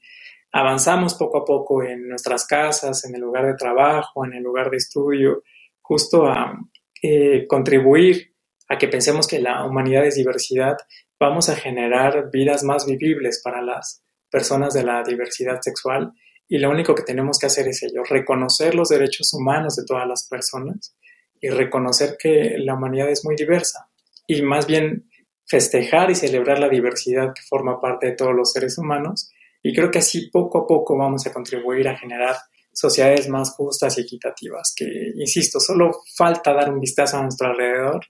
avanzamos 0.52 1.14
poco 1.14 1.38
a 1.38 1.44
poco 1.44 1.82
en 1.82 2.08
nuestras 2.08 2.46
casas, 2.46 3.04
en 3.06 3.14
el 3.14 3.22
lugar 3.22 3.46
de 3.46 3.54
trabajo, 3.54 4.24
en 4.26 4.35
el 4.35 4.42
lugar 4.42 4.70
de 4.70 4.76
estudio, 4.76 5.42
justo 5.80 6.26
a 6.26 6.58
eh, 7.02 7.46
contribuir 7.48 8.31
a 8.68 8.79
que 8.79 8.88
pensemos 8.88 9.27
que 9.27 9.40
la 9.40 9.64
humanidad 9.64 10.07
es 10.07 10.16
diversidad, 10.16 10.77
vamos 11.18 11.48
a 11.48 11.57
generar 11.57 12.31
vidas 12.33 12.64
más 12.64 12.87
vivibles 12.87 13.40
para 13.42 13.62
las 13.62 14.03
personas 14.31 14.75
de 14.75 14.83
la 14.83 15.03
diversidad 15.03 15.61
sexual. 15.61 16.12
Y 16.48 16.59
lo 16.59 16.70
único 16.70 16.94
que 16.94 17.03
tenemos 17.03 17.38
que 17.38 17.46
hacer 17.46 17.68
es 17.68 17.83
ello, 17.83 18.03
reconocer 18.03 18.75
los 18.75 18.88
derechos 18.88 19.33
humanos 19.33 19.77
de 19.77 19.85
todas 19.85 20.07
las 20.07 20.27
personas 20.29 20.96
y 21.40 21.48
reconocer 21.48 22.16
que 22.18 22.57
la 22.59 22.75
humanidad 22.75 23.11
es 23.11 23.25
muy 23.25 23.37
diversa. 23.37 23.88
Y 24.27 24.42
más 24.42 24.66
bien 24.66 25.09
festejar 25.46 26.11
y 26.11 26.14
celebrar 26.14 26.59
la 26.59 26.68
diversidad 26.68 27.35
que 27.35 27.42
forma 27.42 27.81
parte 27.81 28.07
de 28.09 28.16
todos 28.16 28.35
los 28.35 28.53
seres 28.53 28.79
humanos. 28.79 29.31
Y 29.62 29.75
creo 29.75 29.90
que 29.90 29.98
así 29.98 30.31
poco 30.31 30.59
a 30.59 30.66
poco 30.66 30.96
vamos 30.96 31.27
a 31.27 31.33
contribuir 31.33 31.88
a 31.88 31.96
generar 31.96 32.37
sociedades 32.72 33.29
más 33.29 33.51
justas 33.51 33.98
y 33.98 34.01
equitativas, 34.01 34.72
que, 34.75 34.87
insisto, 35.16 35.61
solo 35.61 35.92
falta 36.16 36.55
dar 36.55 36.72
un 36.72 36.81
vistazo 36.81 37.18
a 37.18 37.22
nuestro 37.22 37.48
alrededor 37.48 38.01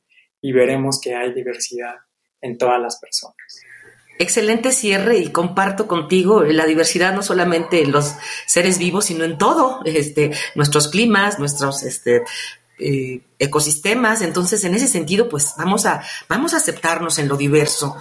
y 0.43 0.53
veremos 0.53 1.01
que 1.01 1.15
hay 1.15 1.33
diversidad 1.33 1.95
en 2.43 2.59
todas 2.59 2.81
las 2.81 2.99
personas. 2.99 3.37
Excelente 4.19 4.73
cierre 4.73 5.19
y 5.19 5.31
comparto 5.31 5.87
contigo 5.87 6.43
la 6.43 6.67
diversidad 6.67 7.15
no 7.15 7.23
solamente 7.23 7.83
en 7.83 7.93
los 7.93 8.15
seres 8.47 8.79
vivos, 8.79 9.07
sino 9.07 9.25
en 9.25 9.39
todo, 9.39 9.81
este, 9.85 10.33
nuestros 10.55 10.89
climas, 10.89 11.39
nuestros 11.39 11.83
este, 11.83 12.23
eh, 12.79 13.21
ecosistemas. 13.39 14.21
Entonces, 14.21 14.65
en 14.65 14.75
ese 14.75 14.89
sentido, 14.89 15.29
pues 15.29 15.55
vamos 15.57 15.87
a, 15.87 16.03
vamos 16.29 16.53
a 16.53 16.59
aceptarnos 16.59 17.19
en 17.19 17.29
lo 17.29 17.37
diverso. 17.37 17.97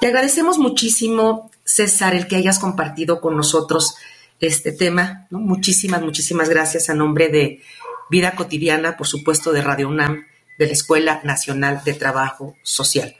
Te 0.00 0.06
agradecemos 0.06 0.58
muchísimo, 0.58 1.50
César, 1.64 2.14
el 2.14 2.26
que 2.28 2.36
hayas 2.36 2.58
compartido 2.58 3.20
con 3.20 3.36
nosotros 3.36 3.96
este 4.40 4.72
tema. 4.72 5.26
Muchísimas, 5.30 6.02
muchísimas 6.02 6.48
gracias 6.48 6.90
a 6.90 6.94
nombre 6.94 7.28
de 7.28 7.62
Vida 8.10 8.32
Cotidiana, 8.32 8.96
por 8.96 9.06
supuesto, 9.06 9.52
de 9.52 9.62
Radio 9.62 9.88
UNAM, 9.88 10.26
de 10.58 10.66
la 10.66 10.72
Escuela 10.72 11.20
Nacional 11.24 11.82
de 11.84 11.94
Trabajo 11.94 12.56
Social. 12.62 13.16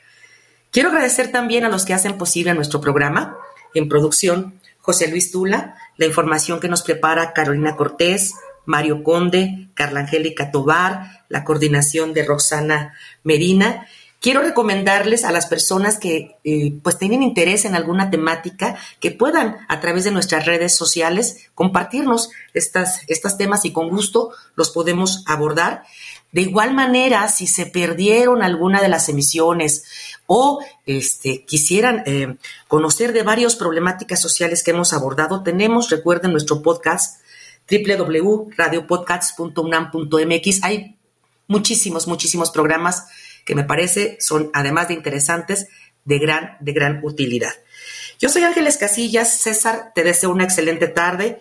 Quiero 0.70 0.90
agradecer 0.90 1.32
también 1.32 1.64
a 1.64 1.68
los 1.68 1.84
que 1.84 1.94
hacen 1.94 2.18
posible 2.18 2.54
nuestro 2.54 2.80
programa. 2.80 3.36
En 3.74 3.88
producción, 3.88 4.60
José 4.80 5.08
Luis 5.08 5.30
Tula, 5.30 5.76
la 5.96 6.06
información 6.06 6.60
que 6.60 6.68
nos 6.68 6.82
prepara 6.82 7.32
Carolina 7.32 7.76
Cortés, 7.76 8.34
Mario 8.64 9.02
Conde, 9.02 9.68
Carla 9.74 10.00
Angélica 10.00 10.50
Tobar, 10.50 11.24
la 11.28 11.44
coordinación 11.44 12.12
de 12.12 12.24
Roxana 12.24 12.94
Medina 13.22 13.86
quiero 14.20 14.42
recomendarles 14.42 15.24
a 15.24 15.30
las 15.30 15.46
personas 15.46 15.98
que 15.98 16.36
eh, 16.42 16.74
pues 16.82 16.98
tienen 16.98 17.22
interés 17.22 17.64
en 17.64 17.74
alguna 17.74 18.10
temática 18.10 18.76
que 18.98 19.12
puedan 19.12 19.58
a 19.68 19.80
través 19.80 20.02
de 20.02 20.10
nuestras 20.10 20.46
redes 20.46 20.74
sociales 20.74 21.48
compartirnos 21.54 22.30
estos 22.52 23.38
temas 23.38 23.64
y 23.64 23.72
con 23.72 23.88
gusto 23.88 24.32
los 24.54 24.70
podemos 24.70 25.22
abordar. 25.26 25.84
De 26.32 26.40
igual 26.42 26.74
manera, 26.74 27.28
si 27.28 27.46
se 27.46 27.66
perdieron 27.66 28.42
alguna 28.42 28.82
de 28.82 28.88
las 28.88 29.08
emisiones 29.08 29.84
o 30.26 30.60
este, 30.84 31.44
quisieran 31.44 32.02
eh, 32.06 32.36
conocer 32.68 33.12
de 33.12 33.22
varias 33.22 33.54
problemáticas 33.56 34.20
sociales 34.20 34.62
que 34.62 34.72
hemos 34.72 34.92
abordado, 34.92 35.42
tenemos, 35.42 35.88
recuerden, 35.90 36.32
nuestro 36.32 36.62
podcast 36.62 37.20
www.radiopodcasts.unam.mx. 37.70 40.64
Hay 40.64 40.96
muchísimos, 41.46 42.06
muchísimos 42.06 42.50
programas 42.50 43.06
que 43.44 43.54
me 43.54 43.64
parece 43.64 44.18
son, 44.20 44.50
además 44.52 44.88
de 44.88 44.94
interesantes, 44.94 45.68
de 46.04 46.18
gran, 46.18 46.56
de 46.60 46.72
gran 46.72 47.00
utilidad. 47.04 47.52
Yo 48.18 48.28
soy 48.28 48.42
Ángeles 48.44 48.78
Casillas, 48.78 49.40
César, 49.40 49.92
te 49.94 50.02
deseo 50.02 50.30
una 50.30 50.44
excelente 50.44 50.88
tarde, 50.88 51.40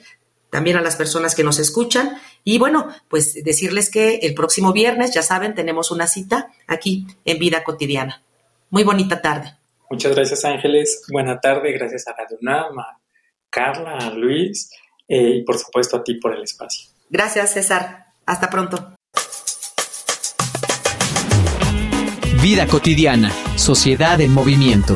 también 0.55 0.77
a 0.77 0.81
las 0.81 0.95
personas 0.95 1.35
que 1.35 1.43
nos 1.43 1.59
escuchan. 1.59 2.17
Y 2.45 2.59
bueno, 2.59 2.87
pues 3.09 3.43
decirles 3.43 3.91
que 3.91 4.19
el 4.21 4.33
próximo 4.33 4.71
viernes, 4.71 5.13
ya 5.13 5.21
saben, 5.21 5.53
tenemos 5.53 5.91
una 5.91 6.07
cita 6.07 6.49
aquí 6.65 7.05
en 7.25 7.39
Vida 7.39 7.65
Cotidiana. 7.65 8.23
Muy 8.69 8.85
bonita 8.85 9.21
tarde. 9.21 9.53
Muchas 9.91 10.15
gracias 10.15 10.45
Ángeles, 10.45 11.03
buena 11.11 11.41
tarde, 11.41 11.73
gracias 11.73 12.07
a 12.07 12.13
Radio 12.13 12.37
UNAM, 12.41 12.79
a 12.79 13.01
Carla, 13.49 13.97
a 13.97 14.11
Luis 14.11 14.71
eh, 15.09 15.39
y 15.39 15.43
por 15.43 15.57
supuesto 15.57 15.97
a 15.97 16.03
ti 16.05 16.13
por 16.13 16.33
el 16.33 16.43
espacio. 16.43 16.87
Gracias 17.09 17.51
César, 17.51 18.05
hasta 18.25 18.49
pronto. 18.49 18.95
Vida 22.41 22.65
cotidiana, 22.65 23.33
sociedad 23.57 24.21
en 24.21 24.33
movimiento. 24.33 24.95